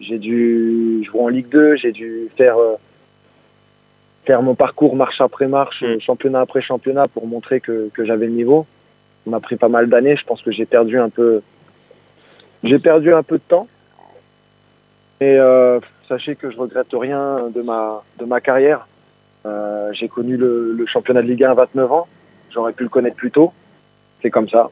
J'ai 0.00 0.18
dû 0.18 1.02
jouer 1.04 1.20
en 1.20 1.28
Ligue 1.28 1.48
2, 1.48 1.76
j'ai 1.76 1.92
dû 1.92 2.28
faire, 2.36 2.58
euh, 2.58 2.76
faire 4.24 4.42
mon 4.42 4.54
parcours 4.54 4.96
marche 4.96 5.20
après 5.20 5.48
marche, 5.48 5.82
mmh. 5.82 6.00
championnat 6.00 6.40
après 6.40 6.60
championnat 6.60 7.08
pour 7.08 7.26
montrer 7.26 7.60
que, 7.60 7.88
que 7.92 8.04
j'avais 8.04 8.26
le 8.26 8.32
niveau. 8.32 8.66
Ça 9.24 9.30
m'a 9.30 9.40
pris 9.40 9.56
pas 9.56 9.68
mal 9.68 9.88
d'années. 9.88 10.16
Je 10.16 10.24
pense 10.24 10.42
que 10.42 10.52
j'ai 10.52 10.66
perdu 10.66 10.98
un 10.98 11.08
peu, 11.08 11.42
j'ai 12.62 12.78
perdu 12.78 13.12
un 13.12 13.22
peu 13.22 13.38
de 13.38 13.42
temps. 13.42 13.66
Et 15.20 15.38
euh, 15.38 15.80
sachez 16.08 16.36
que 16.36 16.50
je 16.50 16.58
regrette 16.58 16.88
rien 16.92 17.48
de 17.48 17.62
ma, 17.62 18.02
de 18.18 18.26
ma 18.26 18.40
carrière. 18.40 18.86
Euh, 19.46 19.90
j'ai 19.92 20.08
connu 20.08 20.36
le, 20.36 20.84
championnat 20.86 21.22
de 21.22 21.28
Ligue 21.28 21.44
1 21.44 21.50
à 21.50 21.54
29 21.54 21.92
ans. 21.92 22.08
J'aurais 22.50 22.72
pu 22.72 22.82
le 22.82 22.88
connaître 22.88 23.16
plus 23.16 23.30
tôt 23.30 23.52
c'est 24.22 24.30
comme 24.30 24.48
ça. 24.48 24.70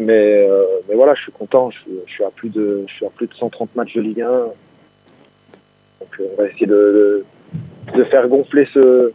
Mais, 0.00 0.48
euh, 0.48 0.64
voilà, 0.94 1.14
je 1.14 1.22
suis 1.22 1.32
content. 1.32 1.70
Je, 1.70 2.10
suis 2.10 2.24
à 2.24 2.30
plus 2.30 2.48
de, 2.48 2.84
je 2.88 2.94
suis 2.94 3.06
à 3.06 3.10
plus 3.10 3.26
de 3.26 3.34
130 3.34 3.76
matchs 3.76 3.94
de 3.94 4.00
Ligue 4.00 4.22
1. 4.22 4.30
Donc 4.30 4.52
euh, 6.18 6.26
on 6.32 6.42
va 6.42 6.48
essayer 6.48 6.66
de 6.66 7.24
faire 8.10 8.26
gonfler 8.28 8.66
ce, 8.72 9.12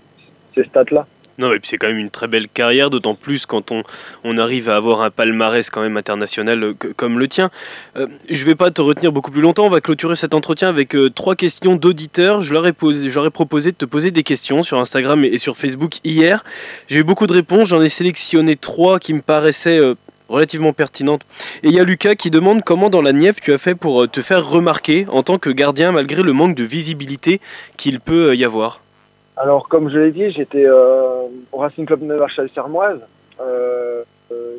ces 0.53 0.63
stats-là. 0.63 1.07
Non, 1.37 1.51
et 1.51 1.59
puis 1.59 1.67
c'est 1.69 1.77
quand 1.77 1.87
même 1.87 1.97
une 1.97 2.11
très 2.11 2.27
belle 2.27 2.47
carrière, 2.47 2.89
d'autant 2.89 3.13
plus 3.13 3.45
quand 3.45 3.71
on, 3.71 4.37
arrive 4.37 4.69
à 4.69 4.75
avoir 4.75 5.01
un 5.01 5.09
palmarès 5.09 5.69
quand 5.69 5.81
même 5.81 5.97
international 5.97 6.63
euh, 6.63 6.73
comme 6.95 7.19
le 7.19 7.27
tien. 7.27 7.49
Euh, 7.97 8.07
je 8.29 8.43
vais 8.45 8.55
pas 8.55 8.71
te 8.71 8.81
retenir 8.81 9.11
beaucoup 9.11 9.31
plus 9.31 9.41
longtemps, 9.41 9.65
on 9.65 9.69
va 9.69 9.81
clôturer 9.81 10.15
cet 10.15 10.33
entretien 10.33 10.69
avec 10.69 10.95
euh, 10.95 11.09
trois 11.09 11.35
questions 11.35 11.75
d'auditeurs. 11.75 12.41
Je 12.41 12.53
leur 12.53 12.67
ai, 12.67 12.73
proposé 12.73 13.71
de 13.71 13.75
te 13.75 13.85
poser 13.85 14.11
des 14.11 14.23
questions 14.23 14.63
sur 14.63 14.79
Instagram 14.79 15.23
et, 15.23 15.37
sur 15.37 15.57
Facebook 15.57 15.95
hier. 16.03 16.43
J'ai 16.87 16.99
eu 16.99 17.03
beaucoup 17.03 17.27
de 17.27 17.33
réponses, 17.33 17.69
j'en 17.69 17.81
ai 17.81 17.89
sélectionné 17.89 18.55
trois 18.55 18.99
qui 18.99 19.13
me 19.13 19.21
paraissaient 19.21 19.81
relativement 20.29 20.73
pertinentes. 20.73 21.23
Et 21.63 21.67
il 21.69 21.73
y 21.73 21.79
a 21.79 21.83
Lucas 21.83 22.15
qui 22.15 22.29
demande 22.29 22.63
comment 22.63 22.89
dans 22.89 23.01
la 23.01 23.13
Nièvre 23.13 23.37
tu 23.41 23.53
as 23.53 23.57
fait 23.57 23.75
pour 23.75 24.09
te 24.09 24.21
faire 24.21 24.47
remarquer 24.47 25.05
en 25.09 25.23
tant 25.23 25.37
que 25.37 25.49
gardien 25.49 25.91
malgré 25.91 26.23
le 26.23 26.33
manque 26.33 26.55
de 26.55 26.63
visibilité 26.63 27.41
qu'il 27.77 27.99
peut 27.99 28.35
y 28.35 28.43
avoir. 28.43 28.81
Alors, 29.37 29.67
comme 29.67 29.89
je 29.89 29.99
l'ai 29.99 30.11
dit, 30.11 30.31
j'étais 30.31 30.65
euh, 30.65 31.27
au 31.51 31.57
Racing 31.57 31.85
Club 31.85 32.01
Neverchal 32.03 32.49
Sermoise. 32.53 33.05
Euh, 33.41 34.01
euh, 34.31 34.57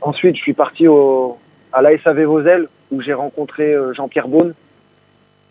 ensuite, 0.00 0.36
je 0.36 0.40
suis 0.40 0.52
parti 0.52 0.88
au, 0.88 1.38
à 1.72 1.80
l'ASAV 1.80 2.24
Vosel 2.24 2.66
où 2.90 3.00
j'ai 3.00 3.12
rencontré 3.12 3.72
euh, 3.72 3.92
Jean-Pierre 3.92 4.26
Beaune 4.26 4.52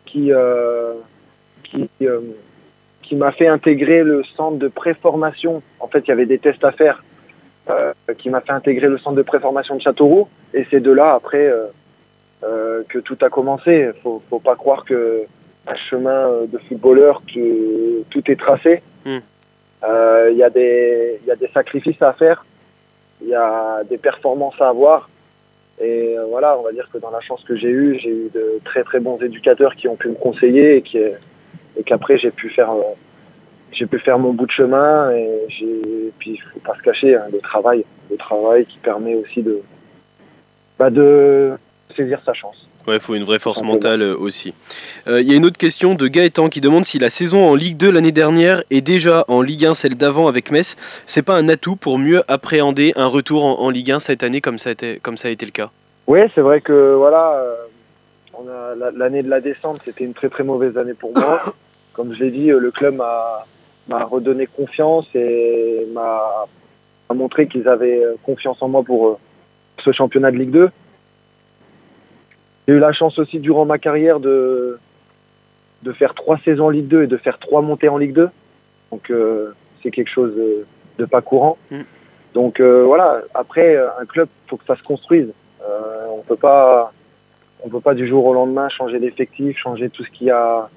qui, 0.06 0.34
euh, 0.34 0.94
qui, 1.64 1.90
euh, 2.02 2.20
qui 3.02 3.16
m'a 3.16 3.32
fait 3.32 3.48
intégrer 3.48 4.04
le 4.04 4.24
centre 4.36 4.58
de 4.58 4.68
préformation. 4.68 5.64
En 5.80 5.88
fait, 5.88 6.00
il 6.00 6.10
y 6.10 6.12
avait 6.12 6.26
des 6.26 6.40
tests 6.40 6.66
à 6.66 6.72
faire 6.72 7.04
qui 8.18 8.30
m'a 8.30 8.42
fait 8.42 8.52
intégrer 8.52 8.90
le 8.90 8.98
centre 8.98 9.16
de 9.16 9.22
préformation 9.22 9.78
de 9.78 9.82
Châteauroux. 9.82 10.28
Et 10.54 10.68
c'est 10.70 10.82
de 10.82 10.92
là, 10.92 11.14
après, 11.14 11.50
que 12.42 13.00
tout 13.00 13.18
a 13.22 13.30
commencé. 13.30 13.92
Faut, 14.04 14.22
faut 14.30 14.40
pas 14.40 14.58
croire 14.58 14.84
que 14.84 15.26
un 15.68 15.76
chemin 15.76 16.46
de 16.46 16.58
footballeur 16.58 17.22
que 17.26 18.04
tout 18.10 18.30
est 18.32 18.40
tracé. 18.40 18.82
Il 19.06 19.12
mm. 19.12 19.22
euh, 19.84 20.32
y, 20.32 20.44
a 20.44 20.50
des, 20.50 21.20
y 21.26 21.32
a 21.32 21.36
des 21.36 21.48
sacrifices 21.50 22.02
à 22.02 22.14
faire, 22.14 22.46
il 23.22 23.30
y 23.30 23.36
a 23.36 23.84
des 23.84 23.98
performances 23.98 24.60
à 24.60 24.70
avoir. 24.70 25.10
Et 25.80 26.18
euh, 26.18 26.26
voilà, 26.30 26.58
on 26.58 26.64
va 26.64 26.72
dire 26.72 26.88
que 26.92 26.98
dans 27.00 27.10
la 27.10 27.22
chance 27.22 27.44
que 27.44 27.56
j'ai 27.56 27.70
eue, 27.70 27.98
j'ai 28.00 28.10
eu 28.10 28.30
de 28.34 28.60
très 28.64 28.84
très 28.84 29.00
bons 29.00 29.18
éducateurs 29.22 29.76
qui 29.76 29.88
ont 29.88 29.96
pu 29.96 30.10
me 30.10 30.16
conseiller 30.16 30.78
et 30.78 30.82
qui 30.82 31.00
et 31.78 31.84
qu'après 31.84 32.18
j'ai 32.18 32.32
pu 32.32 32.50
faire 32.50 32.72
euh, 32.72 32.82
j'ai 33.72 33.86
pu 33.86 33.98
faire 33.98 34.20
mon 34.20 34.34
bout 34.34 34.46
de 34.46 34.52
chemin 34.52 35.12
et 35.12 35.46
j'ai 35.48 36.12
puis 36.20 36.38
faut 36.38 36.60
pas 36.60 36.76
se 36.76 36.82
cacher 36.82 37.16
hein, 37.16 37.24
le 37.32 37.40
travail, 37.40 37.86
le 38.10 38.18
travail 38.18 38.66
qui 38.66 38.78
permet 38.80 39.16
aussi 39.16 39.42
de 39.42 39.62
bah 40.78 40.90
de 40.90 41.54
saisir 41.96 42.22
sa 42.26 42.34
chance. 42.34 42.68
Ouais, 42.88 42.96
il 42.96 43.00
faut 43.00 43.14
une 43.14 43.24
vraie 43.24 43.38
force 43.38 43.62
mentale 43.62 44.02
euh, 44.02 44.18
aussi. 44.18 44.54
Il 45.06 45.12
euh, 45.12 45.22
y 45.22 45.32
a 45.32 45.36
une 45.36 45.46
autre 45.46 45.58
question 45.58 45.94
de 45.94 46.08
Gaëtan 46.08 46.50
qui 46.50 46.62
demande 46.62 46.84
si 46.84 46.98
la 46.98 47.10
saison 47.10 47.48
en 47.48 47.54
Ligue 47.54 47.78
2 47.78 47.92
l'année 47.92 48.12
dernière 48.12 48.64
et 48.72 48.82
déjà 48.82 49.24
en 49.28 49.42
Ligue 49.42 49.66
1 49.66 49.76
celle 49.76 49.96
d'avant 49.96 50.28
avec 50.28 50.52
Metz, 50.52 50.76
c'est 51.06 51.22
pas 51.22 51.36
un 51.36 51.48
atout 51.48 51.76
pour 51.76 52.00
mieux 52.00 52.24
appréhender 52.28 52.94
un 52.96 53.06
retour 53.06 53.46
en, 53.46 53.60
en, 53.60 53.70
Ligue 53.70 53.92
1 53.92 54.00
cette 54.00 54.24
année 54.24 54.42
comme 54.42 54.58
ça 54.58 54.70
a 54.70 54.72
été, 54.74 55.00
comme 55.04 55.16
ça 55.16 55.28
a 55.28 55.32
été 55.32 55.46
le 55.46 55.52
cas? 55.52 55.70
Oui, 56.08 56.22
c'est 56.34 56.42
vrai 56.42 56.60
que 56.62 56.96
voilà, 56.96 57.44
euh, 58.40 58.92
l'année 58.96 59.22
de 59.22 59.30
la 59.30 59.42
descente, 59.42 59.82
c'était 59.86 60.04
une 60.04 60.14
très 60.14 60.30
très 60.30 60.44
mauvaise 60.44 60.76
année 60.78 60.96
pour 60.96 61.14
moi. 61.16 61.54
comme 61.94 62.16
je 62.16 62.24
l'ai 62.24 62.32
dit, 62.32 62.48
le 62.48 62.72
club 62.72 62.96
m'a 62.96 64.04
redonné 64.06 64.48
confiance 64.48 65.06
et 65.14 65.86
m'a 65.94 66.46
montré 67.14 67.48
qu'ils 67.48 67.68
avaient 67.68 68.02
confiance 68.24 68.62
en 68.62 68.70
moi 68.70 68.82
pour 68.82 69.20
ce 69.84 69.92
championnat 69.92 70.32
de 70.32 70.38
Ligue 70.38 70.52
2. 70.52 70.70
J'ai 72.72 72.78
eu 72.78 72.80
la 72.80 72.94
chance 72.94 73.20
aussi 73.20 73.40
durant 73.40 73.66
ma 73.66 73.78
carrière 73.80 74.22
de, 74.22 74.80
de 75.84 75.92
faire 75.92 76.14
trois 76.14 76.38
saisons 76.38 76.68
en 76.68 76.70
Ligue 76.70 76.88
2 76.88 77.04
et 77.04 77.08
de 77.08 77.18
faire 77.18 77.38
trois 77.38 77.62
montées 77.62 77.90
en 77.90 77.98
Ligue 77.98 78.14
2. 78.14 78.30
Donc 78.92 79.12
euh, 79.12 79.52
c'est 79.84 79.92
quelque 79.92 80.10
chose 80.10 80.34
de, 80.38 80.66
de, 80.98 81.04
pas 81.04 81.22
courant. 81.22 81.58
Mm. 81.70 81.82
Donc 82.34 82.62
euh, 82.62 82.86
voilà, 82.86 83.24
après 83.34 83.76
un 83.76 84.06
club, 84.06 84.30
faut 84.48 84.56
que 84.56 84.64
ça 84.64 84.78
se 84.78 84.84
construise. 84.84 85.34
Euh, 85.62 86.06
on 86.12 86.22
peut 86.22 86.38
pas 86.38 86.94
on 87.62 87.68
peut 87.68 87.82
pas 87.82 87.94
du 87.94 88.08
jour 88.08 88.26
au 88.26 88.34
lendemain 88.34 88.70
changer 88.70 89.00
d'effectif, 89.02 89.58
changer 89.58 89.90
tout 89.90 90.06
ce 90.06 90.10
qui 90.10 90.30
a 90.30 90.70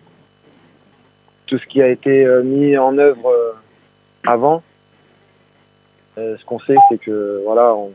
tout 1.46 1.58
ce 1.58 1.66
qui 1.66 1.80
a 1.80 1.86
été 1.86 2.26
mis 2.42 2.76
en 2.76 2.98
œuvre 2.98 3.30
avant. 4.26 4.64
ce 6.16 6.44
qu'on 6.44 6.58
sait, 6.58 6.74
c'est 6.90 6.98
que 6.98 7.40
voilà, 7.44 7.72
on, 7.72 7.92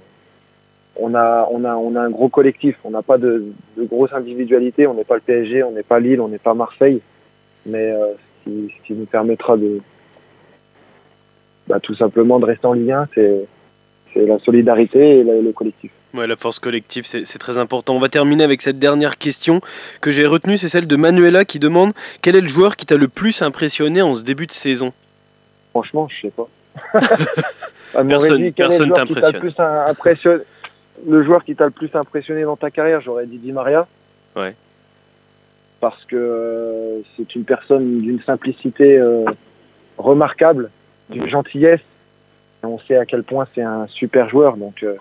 on 1.02 1.16
a, 1.16 1.48
on 1.52 1.64
a, 1.64 1.76
on 1.76 1.96
a 1.96 2.02
un 2.02 2.10
gros 2.10 2.30
collectif. 2.30 2.78
On 2.84 2.92
n'a 2.92 3.02
pas 3.02 3.18
de, 3.18 3.46
de, 3.78 3.84
grosses 3.86 4.14
individualités. 4.14 4.88
On 4.88 4.94
n'est 4.94 5.04
pas 5.04 5.16
le 5.16 5.22
PSG, 5.22 5.64
on 5.64 5.72
n'est 5.72 5.84
pas 5.84 6.00
Lille, 6.00 6.22
on 6.22 6.28
n'est 6.28 6.38
pas 6.38 6.54
Marseille. 6.54 7.02
Mais 7.66 7.92
euh, 7.92 8.14
ce, 8.46 8.50
qui, 8.50 8.74
ce, 8.78 8.88
qui, 8.88 8.94
nous 8.94 9.06
permettra 9.06 9.58
de, 9.58 9.80
bah, 11.68 11.80
tout 11.80 11.96
simplement 11.96 12.40
de 12.40 12.46
rester 12.46 12.68
en 12.68 12.74
Ligue 12.74 12.92
1, 12.92 13.08
c'est, 13.14 13.46
c'est 14.14 14.26
la 14.26 14.40
solidarité 14.40 15.20
et 15.20 15.24
la, 15.24 15.36
le 15.36 15.52
collectif. 15.52 15.92
Ouais, 16.16 16.26
la 16.26 16.36
force 16.36 16.58
collective, 16.58 17.06
c'est, 17.06 17.26
c'est 17.26 17.38
très 17.38 17.60
important. 17.60 17.96
On 17.96 18.00
va 18.00 18.10
terminer 18.10 18.44
avec 18.44 18.62
cette 18.62 18.80
dernière 18.80 19.18
question 19.18 19.62
que 20.02 20.10
j'ai 20.10 20.26
retenue, 20.26 20.58
c'est 20.58 20.70
celle 20.70 20.88
de 20.88 20.96
Manuela 20.96 21.46
qui 21.46 21.60
demande 21.60 21.94
quel 22.22 22.36
est 22.36 22.42
le 22.42 22.48
joueur 22.48 22.76
qui 22.76 22.88
t'a 22.88 22.98
le 22.98 23.08
plus 23.08 23.44
impressionné 23.44 24.02
en 24.02 24.16
ce 24.16 24.24
début 24.24 24.48
de 24.48 24.52
saison? 24.52 24.92
Franchement, 25.70 26.08
je 26.10 26.28
sais 26.28 26.34
pas. 26.34 26.48
personne 28.08 28.44
ne 28.44 28.50
personne 28.50 28.92
t'impressionne. 28.92 29.40
plus 29.40 29.54
impressionné? 29.60 30.44
Le 31.08 31.24
joueur 31.24 31.44
qui 31.44 31.56
t'a 31.56 31.66
le 31.66 31.72
plus 31.72 31.94
impressionné 31.96 32.44
dans 32.44 32.56
ta 32.56 32.72
carrière, 32.72 33.02
j'aurais 33.02 33.26
dit 33.26 33.38
Di 33.38 33.52
Maria. 33.52 33.88
Ouais. 34.36 34.56
Parce 35.80 36.04
que 36.06 36.16
euh, 36.16 37.02
c'est 37.16 37.36
une 37.36 37.46
personne 37.46 38.00
d'une 38.00 38.20
simplicité 38.22 38.98
euh, 38.98 39.24
remarquable, 39.98 40.70
d'une 41.10 41.28
gentillesse. 41.28 41.82
Et 42.64 42.66
on 42.66 42.80
sait 42.80 42.98
à 42.98 43.06
quel 43.06 43.24
point 43.24 43.48
c'est 43.56 43.62
un 43.62 43.88
super 43.88 44.30
joueur. 44.30 44.58
Donc, 44.58 44.84
euh, 44.84 44.96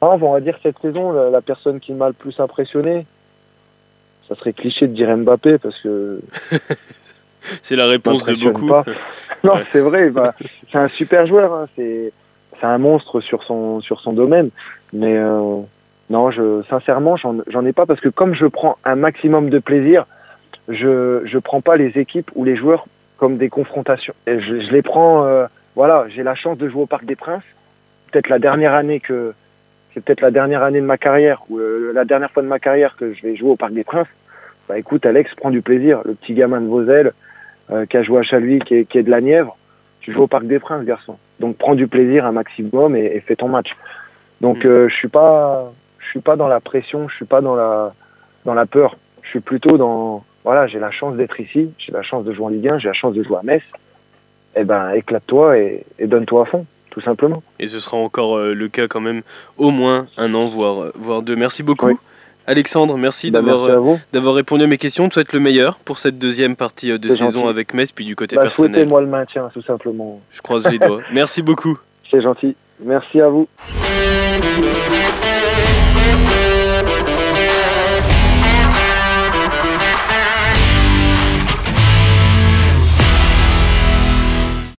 on 0.00 0.16
va 0.16 0.40
dire 0.40 0.58
cette 0.62 0.78
saison, 0.78 1.12
la, 1.12 1.30
la 1.30 1.40
personne 1.40 1.80
qui 1.80 1.94
m'a 1.94 2.08
le 2.08 2.12
plus 2.12 2.38
impressionné, 2.40 3.06
ça 4.28 4.34
serait 4.34 4.52
cliché 4.52 4.86
de 4.86 4.94
dire 4.94 5.16
Mbappé 5.16 5.58
parce 5.58 5.80
que. 5.80 6.20
c'est 7.62 7.76
la 7.76 7.86
réponse 7.86 8.24
de 8.24 8.34
beaucoup. 8.34 8.70
Non, 9.44 9.54
ouais. 9.54 9.64
c'est 9.72 9.80
vrai. 9.80 10.10
Bah, 10.10 10.34
c'est 10.70 10.78
un 10.78 10.88
super 10.88 11.26
joueur. 11.28 11.52
Hein, 11.54 11.66
c'est 11.76 12.12
c'est 12.60 12.66
un 12.66 12.78
monstre 12.78 13.20
sur 13.20 13.42
son 13.42 13.80
sur 13.80 14.00
son 14.00 14.12
domaine. 14.12 14.50
Mais 14.92 15.16
euh, 15.16 15.60
non, 16.10 16.30
je, 16.30 16.62
sincèrement, 16.68 17.16
j'en 17.16 17.66
ai 17.66 17.72
pas 17.72 17.86
parce 17.86 18.00
que 18.00 18.08
comme 18.08 18.34
je 18.34 18.46
prends 18.46 18.76
un 18.84 18.94
maximum 18.94 19.50
de 19.50 19.58
plaisir, 19.58 20.06
je 20.68 21.22
je 21.24 21.38
prends 21.38 21.60
pas 21.60 21.76
les 21.76 21.98
équipes 21.98 22.30
ou 22.34 22.44
les 22.44 22.56
joueurs 22.56 22.86
comme 23.16 23.36
des 23.36 23.48
confrontations. 23.48 24.14
Et 24.26 24.40
je, 24.40 24.60
je 24.60 24.70
les 24.70 24.82
prends, 24.82 25.24
euh, 25.24 25.46
voilà, 25.74 26.06
j'ai 26.08 26.22
la 26.22 26.34
chance 26.34 26.56
de 26.56 26.68
jouer 26.68 26.82
au 26.82 26.86
Parc 26.86 27.04
des 27.04 27.16
Princes. 27.16 27.42
Peut-être 28.10 28.28
la 28.28 28.38
dernière 28.38 28.74
année 28.74 29.00
que 29.00 29.34
c'est 29.92 30.04
peut-être 30.04 30.20
la 30.20 30.30
dernière 30.30 30.62
année 30.62 30.80
de 30.80 30.86
ma 30.86 30.98
carrière 30.98 31.42
ou 31.50 31.58
euh, 31.58 31.92
la 31.92 32.04
dernière 32.04 32.30
fois 32.30 32.42
de 32.42 32.48
ma 32.48 32.58
carrière 32.58 32.96
que 32.96 33.12
je 33.12 33.22
vais 33.22 33.36
jouer 33.36 33.50
au 33.50 33.56
Parc 33.56 33.72
des 33.72 33.84
Princes. 33.84 34.08
Bah 34.68 34.78
écoute, 34.78 35.04
Alex, 35.06 35.34
prends 35.34 35.50
du 35.50 35.62
plaisir. 35.62 36.00
Le 36.04 36.14
petit 36.14 36.34
gamin 36.34 36.60
de 36.60 36.66
Vosel 36.66 37.12
euh, 37.70 37.84
qui 37.86 37.96
a 37.96 38.02
joué 38.02 38.20
à 38.20 38.22
Chaluis, 38.22 38.60
qui 38.60 38.76
est, 38.76 38.84
qui 38.84 38.98
est 38.98 39.02
de 39.02 39.10
la 39.10 39.20
Nièvre, 39.20 39.56
tu 40.00 40.12
joues 40.12 40.22
au 40.22 40.26
Parc 40.26 40.46
des 40.46 40.58
Princes, 40.58 40.84
garçon. 40.84 41.18
Donc 41.40 41.56
prends 41.56 41.74
du 41.74 41.86
plaisir 41.86 42.26
un 42.26 42.32
maximum 42.32 42.96
et, 42.96 43.04
et 43.14 43.20
fais 43.20 43.36
ton 43.36 43.48
match. 43.48 43.76
Donc 44.40 44.64
mm. 44.64 44.68
euh, 44.68 44.88
je 44.88 44.94
suis 44.94 45.08
pas, 45.08 45.72
je 45.98 46.08
suis 46.08 46.20
pas 46.20 46.36
dans 46.36 46.48
la 46.48 46.60
pression, 46.60 47.08
je 47.08 47.14
suis 47.14 47.24
pas 47.24 47.40
dans 47.40 47.54
la, 47.54 47.92
dans 48.44 48.54
la 48.54 48.66
peur. 48.66 48.96
Je 49.22 49.28
suis 49.28 49.40
plutôt 49.40 49.76
dans, 49.76 50.24
voilà, 50.44 50.66
j'ai 50.66 50.78
la 50.78 50.90
chance 50.90 51.16
d'être 51.16 51.38
ici, 51.40 51.72
j'ai 51.78 51.92
la 51.92 52.02
chance 52.02 52.24
de 52.24 52.32
jouer 52.32 52.46
en 52.46 52.48
Ligue 52.48 52.68
1, 52.68 52.78
j'ai 52.78 52.88
la 52.88 52.94
chance 52.94 53.14
de 53.14 53.22
jouer 53.22 53.38
à 53.38 53.42
Metz. 53.42 53.62
Eh 54.56 54.64
ben, 54.64 54.92
éclate-toi 54.92 55.58
et, 55.58 55.84
et 55.98 56.06
donne-toi 56.06 56.42
à 56.42 56.44
fond 56.46 56.66
tout 56.90 57.00
simplement. 57.00 57.42
Et 57.60 57.68
ce 57.68 57.78
sera 57.78 57.96
encore 57.96 58.38
euh, 58.38 58.54
le 58.54 58.68
cas 58.68 58.88
quand 58.88 59.00
même 59.00 59.22
au 59.56 59.70
moins 59.70 60.06
un 60.16 60.34
an, 60.34 60.48
voire, 60.48 60.90
voire 60.94 61.22
deux. 61.22 61.36
Merci 61.36 61.62
beaucoup. 61.62 61.86
Oui. 61.86 61.96
Alexandre, 62.48 62.96
merci 62.96 63.30
bah, 63.30 63.42
d'avoir 63.42 63.98
d'avoir 64.10 64.34
répondu 64.34 64.64
à 64.64 64.66
mes 64.66 64.78
questions. 64.78 65.06
Je 65.08 65.12
souhaite 65.12 65.34
le 65.34 65.40
meilleur 65.40 65.76
pour 65.76 65.98
cette 65.98 66.18
deuxième 66.18 66.56
partie 66.56 66.98
de 66.98 67.08
saison 67.10 67.42
gentil. 67.42 67.48
avec 67.48 67.74
Metz, 67.74 67.92
puis 67.92 68.06
du 68.06 68.16
côté 68.16 68.36
bah, 68.36 68.42
personnel. 68.42 68.72
Souhaitez-moi 68.72 69.02
le 69.02 69.06
maintien, 69.06 69.50
tout 69.52 69.60
simplement. 69.60 70.18
Je 70.32 70.40
croise 70.40 70.66
les 70.70 70.78
doigts. 70.78 71.02
Merci 71.12 71.42
beaucoup. 71.42 71.78
C'est 72.10 72.22
gentil. 72.22 72.56
Merci 72.80 73.20
à 73.20 73.28
vous. 73.28 73.46